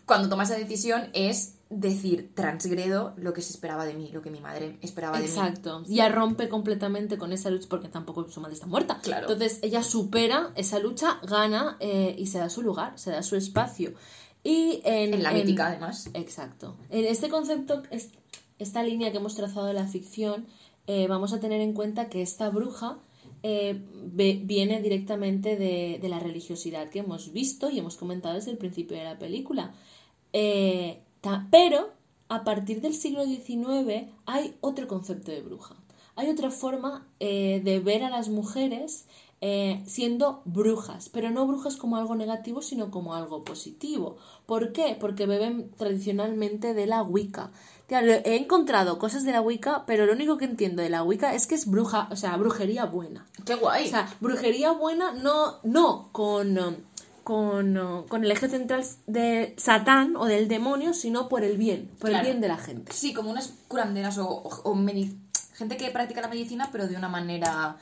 [0.07, 4.31] cuando toma esa decisión es decir, transgredo lo que se esperaba de mí, lo que
[4.31, 5.29] mi madre esperaba de mí.
[5.31, 5.83] Exacto.
[5.87, 9.01] Ya rompe completamente con esa lucha porque tampoco su madre está muerta.
[9.03, 9.31] Claro.
[9.31, 13.37] Entonces ella supera esa lucha, gana eh, y se da su lugar, se da su
[13.37, 13.95] espacio.
[14.45, 16.11] Y en, En la mítica, además.
[16.15, 16.77] Exacto.
[16.91, 18.11] En este concepto, es-
[18.59, 20.47] esta línea que hemos trazado de la ficción,
[20.87, 22.99] eh, vamos a tener en cuenta que esta bruja
[23.45, 28.51] eh, ve- viene directamente de, de la religiosidad que hemos visto y hemos comentado desde
[28.53, 29.75] el principio de la película.
[30.33, 31.01] Eh,
[31.51, 31.91] pero
[32.29, 35.77] a partir del siglo XIX hay otro concepto de bruja.
[36.17, 39.07] Hay otra forma eh, de ver a las mujeres
[39.45, 44.17] eh, siendo brujas, pero no brujas como algo negativo, sino como algo positivo.
[44.47, 44.97] ¿Por qué?
[45.01, 47.51] Porque beben tradicionalmente de la Wicca.
[47.89, 51.35] Tía, he encontrado cosas de la Wicca, pero lo único que entiendo de la Wicca
[51.35, 53.27] es que es bruja, o sea, brujería buena.
[53.45, 53.87] ¡Qué guay!
[53.87, 56.77] O sea, brujería buena no, no con, um,
[57.25, 61.91] con, uh, con el eje central de Satán o del demonio, sino por el bien,
[61.99, 62.25] por Claro.
[62.25, 62.93] el bien de la gente.
[62.93, 64.75] Sí, como unas curanderas o, o- o
[65.55, 67.77] gente que practica la medicina, pero de una manera.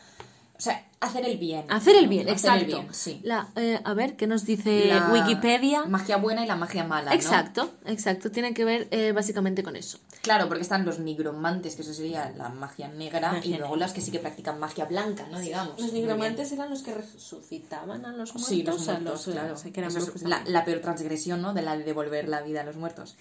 [0.61, 1.65] O sea, hacer el bien.
[1.71, 2.61] Hacer el bien, exacto.
[2.61, 3.19] el bien, sí.
[3.25, 5.87] La, eh, a ver, ¿qué nos dice La Wikipedia?
[5.87, 7.09] Magia buena y la magia mala.
[7.13, 7.17] ¿no?
[7.17, 8.31] Exacto, exacto.
[8.31, 9.99] Tiene que ver eh, básicamente con eso.
[10.21, 13.95] Claro, porque están los nigromantes, que eso sería la magia negra, Magia y luego las
[13.95, 15.41] que sí que practican magia blanca, ¿no?
[15.41, 15.81] Digamos.
[15.81, 18.47] Los nigromantes eran los que resucitaban a los muertos.
[18.47, 19.55] Sí, los muertos, los, claro.
[19.55, 20.13] o sea, que eran Eso
[20.45, 21.55] la, peor transgresión, ¿no?
[21.55, 23.17] De la de devolver la vida a los muertos.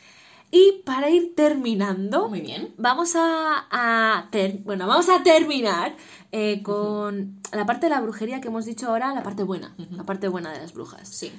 [0.51, 2.73] Y para ir terminando, Muy bien.
[2.75, 5.95] vamos a, a ter- bueno, vamos a terminar
[6.31, 10.03] eh, con la parte de la brujería que hemos dicho ahora, la parte buena, la
[10.03, 11.07] parte buena de las brujas.
[11.07, 11.31] Sí.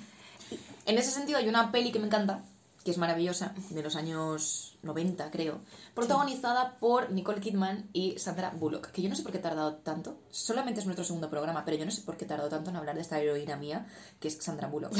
[0.87, 2.43] En ese sentido hay una peli que me encanta,
[2.85, 5.61] que es maravillosa, de los años 90, creo,
[5.95, 9.77] protagonizada por Nicole Kidman y Sandra Bullock, que yo no sé por qué he tardado
[9.77, 12.71] tanto, solamente es nuestro segundo programa, pero yo no sé por qué he tardado tanto
[12.71, 13.87] en hablar de esta heroína mía,
[14.19, 14.93] que es Sandra Bullock.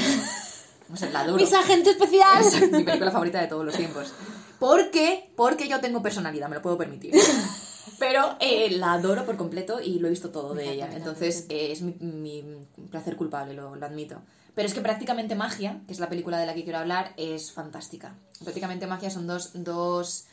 [0.93, 1.23] O sea, la.
[1.31, 2.53] ¡Mis agentes especiales!
[2.53, 4.13] Es mi película favorita de todos los tiempos.
[4.59, 5.31] ¿Por qué?
[5.35, 7.13] Porque yo tengo personalidad, me lo puedo permitir.
[7.99, 10.89] Pero eh, la adoro por completo y lo he visto todo de ella.
[10.93, 12.43] Entonces eh, es mi, mi
[12.89, 14.21] placer culpable, lo, lo admito.
[14.55, 17.51] Pero es que prácticamente Magia, que es la película de la que quiero hablar, es
[17.51, 18.15] fantástica.
[18.43, 20.25] Prácticamente Magia son dos, dos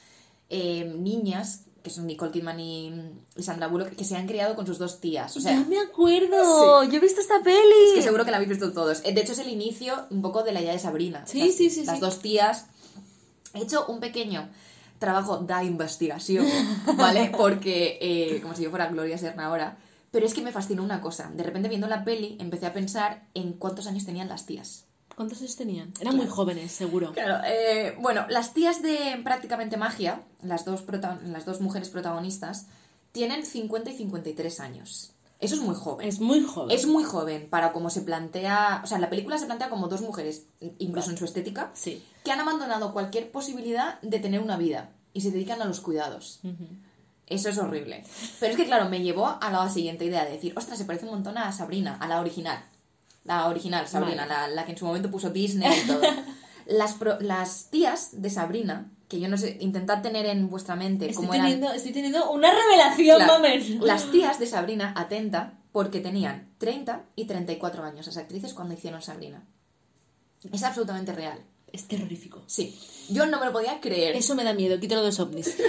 [0.51, 2.93] eh, niñas, que son Nicole Kidman y,
[3.37, 5.37] y Sandra Bullock, que se han criado con sus dos tías.
[5.37, 7.85] O sea, me acuerdo, yo he visto esta peli.
[7.91, 9.03] es que seguro que la habéis visto todos.
[9.05, 11.25] De hecho, es el inicio un poco de la idea de Sabrina.
[11.27, 12.01] Sí, Las- sí, sí, Las sí.
[12.01, 12.67] dos tías.
[13.55, 14.49] He hecho un pequeño
[14.99, 16.47] trabajo de investigación,
[16.97, 17.33] ¿vale?
[17.37, 19.79] Porque, eh, como si yo fuera Gloria Serna ahora.
[20.11, 21.31] Pero es que me fascinó una cosa.
[21.35, 24.87] De repente, viendo la peli, empecé a pensar en cuántos años tenían las tías.
[25.15, 25.93] ¿Cuántos años tenían?
[26.01, 27.13] Eran muy jóvenes, seguro.
[27.13, 30.85] Claro, eh, bueno, las tías de prácticamente magia, las dos,
[31.25, 32.69] las dos mujeres protagonistas,
[33.13, 35.13] tienen 50 y 53 años.
[35.41, 36.09] Eso es muy joven.
[36.09, 36.77] Es muy joven.
[36.77, 40.01] Es muy joven para como se plantea, o sea, la película se plantea como dos
[40.01, 40.47] mujeres,
[40.79, 42.03] incluso en su estética, Sí.
[42.25, 46.41] que han abandonado cualquier posibilidad de tener una vida y se dedican a los cuidados.
[47.29, 48.05] Eso es horrible.
[48.41, 51.05] Pero es que, claro, me llevó a la siguiente idea de decir, ostras, se parece
[51.05, 52.65] un montón a Sabrina, a la original.
[53.25, 54.49] La original, Sabrina, Vale.
[54.49, 56.01] la, la que en su momento puso Disney y todo.
[56.67, 61.07] Las, pro- las tías de Sabrina, que yo no sé, intentad tener en vuestra mente
[61.09, 61.47] Estoy cómo eran...
[61.47, 63.81] teniendo, estoy teniendo una revelación, Claro, mamen.
[63.81, 69.01] Las tías de Sabrina, atenta, porque tenían 30 y 34 años las actrices cuando hicieron
[69.03, 69.45] Sabrina.
[70.53, 71.39] Es absolutamente real.
[71.73, 72.43] Es terrorífico.
[72.47, 72.79] Sí.
[73.11, 74.17] Yo no me lo podía creer.
[74.17, 75.55] Eso me da miedo, quítalo de los ovnis.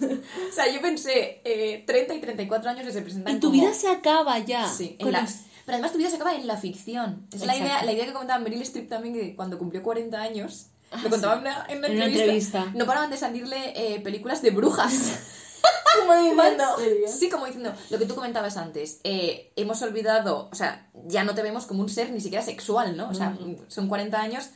[0.00, 3.60] O sea, yo pensé, eh, 30 y 34 años que se presentan Y tu como-
[3.62, 4.68] vida se acaba ya.
[4.68, 5.32] Sí, en la- los-
[5.66, 7.26] Pero además tu vida se acaba en la ficción.
[7.32, 10.66] Es la idea, la idea que comentaba Meryl Streep también, que cuando cumplió 40 años,
[11.04, 11.40] lo contaba sí.
[11.40, 12.78] en, una, en una En una entrevista, entrevista.
[12.78, 14.92] no paraban de salirle eh, películas de brujas.
[16.00, 16.64] como diciendo,
[17.06, 21.34] sí, como diciendo, lo que tú comentabas antes, eh, hemos olvidado, o sea, ya no
[21.34, 23.08] te vemos como un ser ni siquiera sexual, ¿no?
[23.08, 23.36] O sea,
[23.68, 24.50] son 40 años,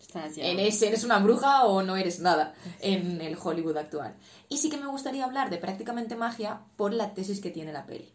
[0.00, 0.44] Estás ya.
[0.44, 4.14] eres, eres una bruja o no eres nada en el Hollywood actual.
[4.48, 7.86] Y sí que me gustaría hablar de prácticamente magia por la tesis que tiene la
[7.86, 8.12] peli.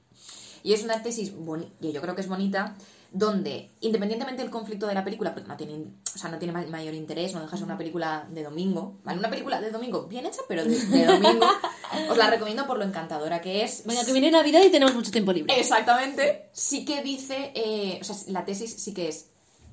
[0.64, 1.34] Y es una tesis,
[1.82, 2.76] que yo creo que es bonita,
[3.18, 6.66] donde, independientemente del conflicto de la película, porque no tiene, o sea, no tiene ma-
[6.68, 9.18] mayor interés, no deja de ser una película de domingo, ¿vale?
[9.18, 11.48] Una película de domingo bien hecha, pero de, de domingo,
[12.12, 13.86] os la recomiendo por lo encantadora que es.
[13.86, 15.60] Venga, que viene Navidad y tenemos mucho tiempo libre.
[15.60, 16.50] Exactamente.
[16.54, 19.30] Sí que dice, eh, o sea, la tesis sí que es,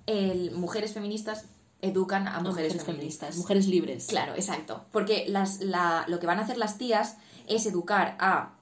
[0.06, 1.44] el, mujeres feministas
[1.82, 3.36] educan a mujeres, feministas.
[3.36, 4.06] Mujeres libres.
[4.06, 4.86] Claro, exacto.
[4.90, 8.54] Porque las, la- lo que van a hacer las tías es educar a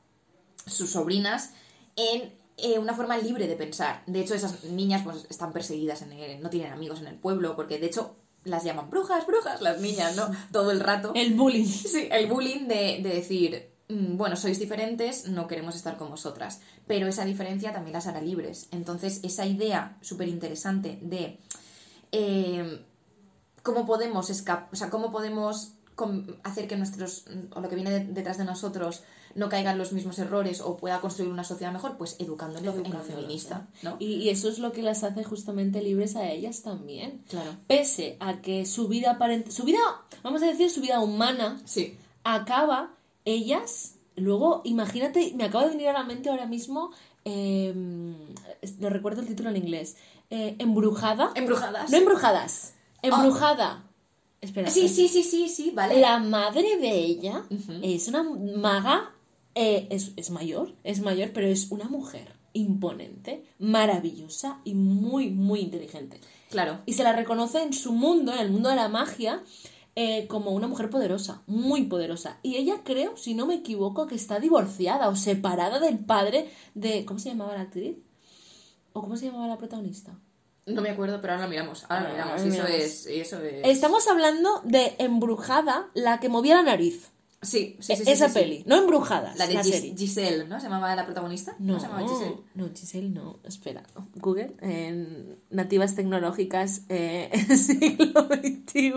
[0.66, 1.51] sus sobrinas
[1.95, 2.33] en
[2.63, 4.03] eh, una forma libre de pensar.
[4.07, 7.57] De hecho, esas niñas pues están perseguidas, en el- no tienen amigos en el pueblo,
[7.57, 10.31] porque de hecho las llaman brujas, brujas, las niñas, ¿no?
[10.53, 11.13] Todo el rato.
[11.15, 11.65] El bullying.
[11.95, 16.61] Sí, el bullying de, de decir, mm, bueno, sois diferentes, no queremos estar con vosotras.
[16.87, 18.69] Pero esa diferencia también las hará libres.
[18.73, 21.39] Entonces, esa idea súper interesante de
[22.13, 22.85] eh,
[23.63, 25.75] cómo podemos escapar, o sea, cómo podemos
[26.43, 29.03] hacer que nuestros, o lo que viene de- detrás de nosotros,
[29.35, 32.72] no caigan los mismos errores o pueda construir una sociedad mejor, pues educando en lo,
[32.74, 33.97] en lo feminista, ¿no?
[33.99, 37.22] Y, y eso es lo que las hace justamente libres a ellas también.
[37.28, 37.57] Claro.
[37.66, 39.78] Pese a que su vida aparente, su vida,
[40.22, 41.97] vamos a decir, su vida humana Sí.
[42.24, 46.91] acaba, ellas, luego, imagínate, me acaba de venir a la mente ahora mismo,
[47.24, 49.97] eh, no recuerdo el título en inglés,
[50.30, 51.30] eh, Embrujada.
[51.35, 51.91] Embrujadas.
[51.91, 53.85] No embrujadas, embrujada.
[54.41, 54.68] Espera.
[54.70, 56.01] Sí, sí, sí, sí, sí, vale.
[56.01, 57.45] La madre de ella
[57.80, 59.12] es una maga,
[59.55, 65.61] eh, es, es mayor, es mayor, pero es una mujer imponente, maravillosa y muy, muy
[65.61, 66.21] inteligente.
[66.51, 66.81] Claro.
[66.87, 69.43] Y se la reconoce en su mundo, en el mundo de la magia,
[69.95, 72.39] eh, como una mujer poderosa, muy poderosa.
[72.43, 77.05] Y ella creo, si no me equivoco, que está divorciada o separada del padre de...
[77.05, 77.97] ¿Cómo se llamaba la actriz?
[78.93, 80.19] ¿O cómo se llamaba la protagonista?
[80.65, 81.85] No me acuerdo, pero ahora lo miramos.
[81.89, 82.55] Ahora lo Ahora miramos.
[82.55, 83.07] eso es.
[83.07, 83.65] eso es...
[83.65, 87.12] Estamos hablando de Embrujada, la que movía la nariz.
[87.43, 87.93] Sí, sí, sí.
[87.95, 88.38] E- sí, Esa sí, sí.
[88.40, 89.95] peli, no Embrujadas, La de la Gis- serie.
[89.97, 90.59] Giselle, ¿no?
[90.61, 91.57] ¿Se llamaba la protagonista?
[91.59, 92.36] No, se llamaba Giselle?
[92.55, 93.40] no, Giselle no.
[93.45, 93.82] Espera,
[94.14, 98.93] Google, en nativas tecnológicas, eh, siglo XXI.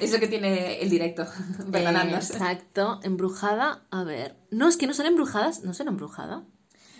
[0.00, 1.24] Es lo que tiene el directo.
[1.74, 3.82] Eh, exacto, embrujada.
[3.90, 4.36] A ver.
[4.50, 5.62] No, es que no son embrujadas.
[5.64, 6.44] No son embrujada.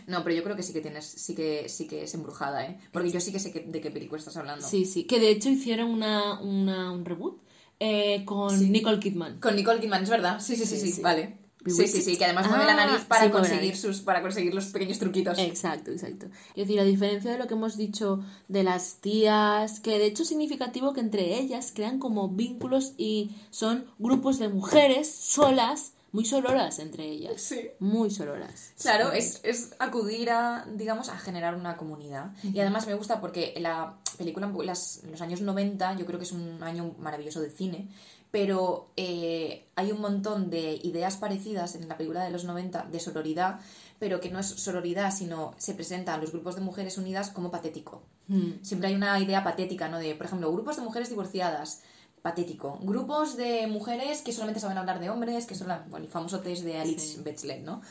[0.06, 2.78] No, pero yo creo que sí que tienes, sí que, sí que es embrujada, ¿eh?
[2.90, 4.66] Porque yo sí que sé que- de qué película estás hablando.
[4.66, 5.04] Sí, sí.
[5.04, 7.40] Que de hecho hicieron una, una- un reboot
[7.84, 8.70] eh, con Sí.
[8.70, 9.40] Nicole Kidman.
[9.40, 10.40] Con Nicole Kidman, es verdad.
[10.40, 11.38] Sí, sí, sí, sí, vale.
[11.64, 14.52] Sí, sí, sí, que además mueve la Ah, nariz para sí, conseguir sus, para conseguir
[14.52, 15.38] los pequeños truquitos.
[15.38, 16.26] Exacto, exacto.
[16.56, 18.18] Es decir, a diferencia de lo que hemos dicho
[18.48, 23.30] de las tías, que de hecho es significativo que entre ellas crean como vínculos y
[23.50, 27.40] son grupos de mujeres solas, muy sororas entre ellas.
[27.40, 27.70] Sí.
[27.78, 28.72] Muy sororas.
[28.82, 32.32] Claro, es, es acudir a, digamos, a generar una comunidad.
[32.42, 36.32] Y además me gusta porque la película, las, los años 90, yo creo que es
[36.32, 37.88] un año maravilloso de cine,
[38.30, 42.98] pero eh, hay un montón de ideas parecidas en la película de los 90 de
[43.00, 43.60] sororidad,
[43.98, 47.50] pero que no es sororidad, sino se presenta a los grupos de mujeres unidas como
[47.50, 48.02] patético.
[48.28, 48.52] Mm.
[48.62, 49.98] Siempre hay una idea patética, ¿no?
[49.98, 51.82] De, por ejemplo, grupos de mujeres divorciadas,
[52.22, 52.78] patético.
[52.82, 56.40] Grupos de mujeres que solamente saben hablar de hombres, que son la- bueno, el famoso
[56.40, 57.62] test de Alice Sí.
[57.64, 57.82] ¿no?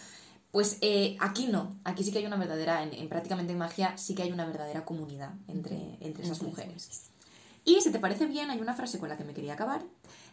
[0.52, 3.98] Pues eh, aquí no, aquí sí que hay una verdadera, en, en prácticamente en magia,
[3.98, 7.12] sí que hay una verdadera comunidad entre, entre esas mujeres.
[7.64, 9.84] Y si te parece bien, hay una frase con la que me quería acabar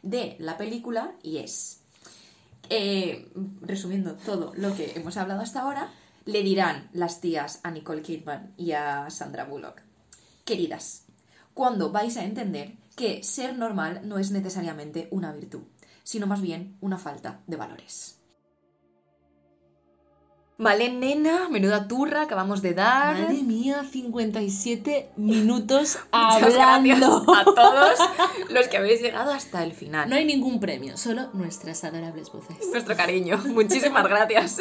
[0.03, 1.81] de la película y es,
[2.71, 5.91] eh, resumiendo todo lo que hemos hablado hasta ahora,
[6.25, 9.83] le dirán las tías a Nicole Kidman y a Sandra Bullock,
[10.45, 11.05] queridas,
[11.55, 15.63] ¿cuándo vais a entender que ser normal no es necesariamente una virtud,
[16.03, 18.18] sino más bien una falta de valores?
[20.61, 23.17] Vale, nena, menuda turra acabamos de dar.
[23.17, 27.25] Madre mía, 57 minutos hablando.
[27.33, 27.97] a todos
[28.51, 30.11] los que habéis llegado hasta el final.
[30.11, 32.57] No hay ningún premio, solo nuestras adorables voces.
[32.73, 33.39] Nuestro cariño.
[33.47, 34.59] Muchísimas gracias.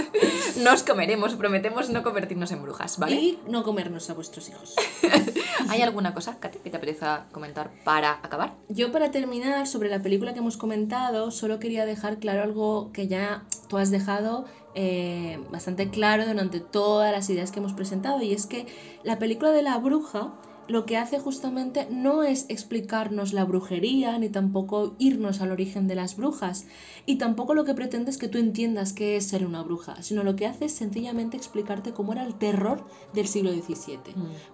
[0.58, 3.16] Nos comeremos, prometemos no convertirnos en brujas, ¿vale?
[3.16, 4.76] Y no comernos a vuestros hijos.
[5.70, 8.54] ¿Hay alguna cosa, Katy, que te apetezca comentar para acabar?
[8.70, 13.08] Yo para terminar, sobre la película que hemos comentado, solo quería dejar claro algo que
[13.08, 14.46] ya tú has dejado
[14.80, 18.68] eh, bastante claro durante todas las ideas que hemos presentado, y es que
[19.04, 20.34] la película de la bruja
[20.68, 25.96] lo que hace justamente no es explicarnos la brujería, ni tampoco irnos al origen de
[25.96, 26.66] las brujas,
[27.06, 30.24] y tampoco lo que pretende es que tú entiendas qué es ser una bruja, sino
[30.24, 33.98] lo que hace es sencillamente explicarte cómo era el terror del siglo XVII.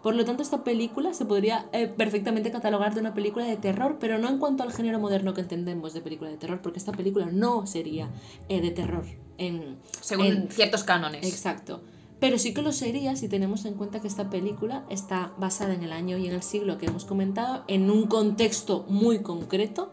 [0.04, 3.98] Por lo tanto, esta película se podría eh, perfectamente catalogar de una película de terror,
[4.00, 6.92] pero no en cuanto al género moderno que entendemos de película de terror, porque esta
[6.92, 8.10] película no sería
[8.50, 9.06] eh, de terror.
[9.40, 11.26] En, Según en- ciertos cánones.
[11.28, 11.82] Exacto.
[12.24, 15.84] Pero sí que lo sería si tenemos en cuenta que esta película está basada en
[15.84, 19.92] el año y en el siglo que hemos comentado, en un contexto muy concreto,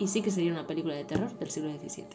[0.00, 2.06] y sí que sería una película de terror del siglo XVII.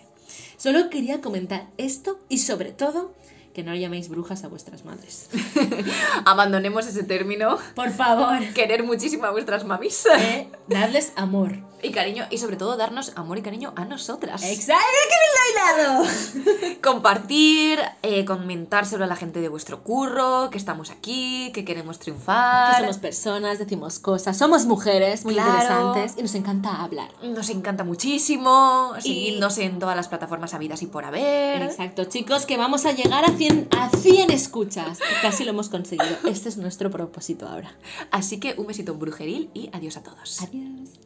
[0.58, 3.14] Solo quería comentar esto y sobre todo
[3.56, 5.30] que no llaméis brujas a vuestras madres.
[6.26, 7.58] Abandonemos ese término.
[7.74, 10.06] Por favor, Querer muchísimo a vuestras mamis.
[10.20, 11.54] eh, dadles amor.
[11.82, 14.42] Y cariño, y sobre todo darnos amor y cariño a nosotras.
[14.44, 14.84] ¡Exacto!
[15.10, 16.76] ¡Que me lo he hilado!
[16.82, 22.76] Compartir, eh, comentárselo a la gente de vuestro curro, que estamos aquí, que queremos triunfar.
[22.76, 25.52] Que somos personas, decimos cosas, somos mujeres muy Claro.
[25.52, 27.10] interesantes y nos encanta hablar.
[27.22, 28.94] Nos encanta muchísimo.
[29.00, 31.62] Seguidnos en todas las plataformas habidas y por haber.
[31.62, 35.00] Exacto, chicos, que vamos a llegar a 100, a 100 escuchas.
[35.22, 36.18] Casi lo hemos conseguido.
[36.28, 37.76] Este es nuestro propósito ahora.
[38.10, 40.42] Así que un besito brujeril y adiós a todos.
[40.42, 41.05] Adiós.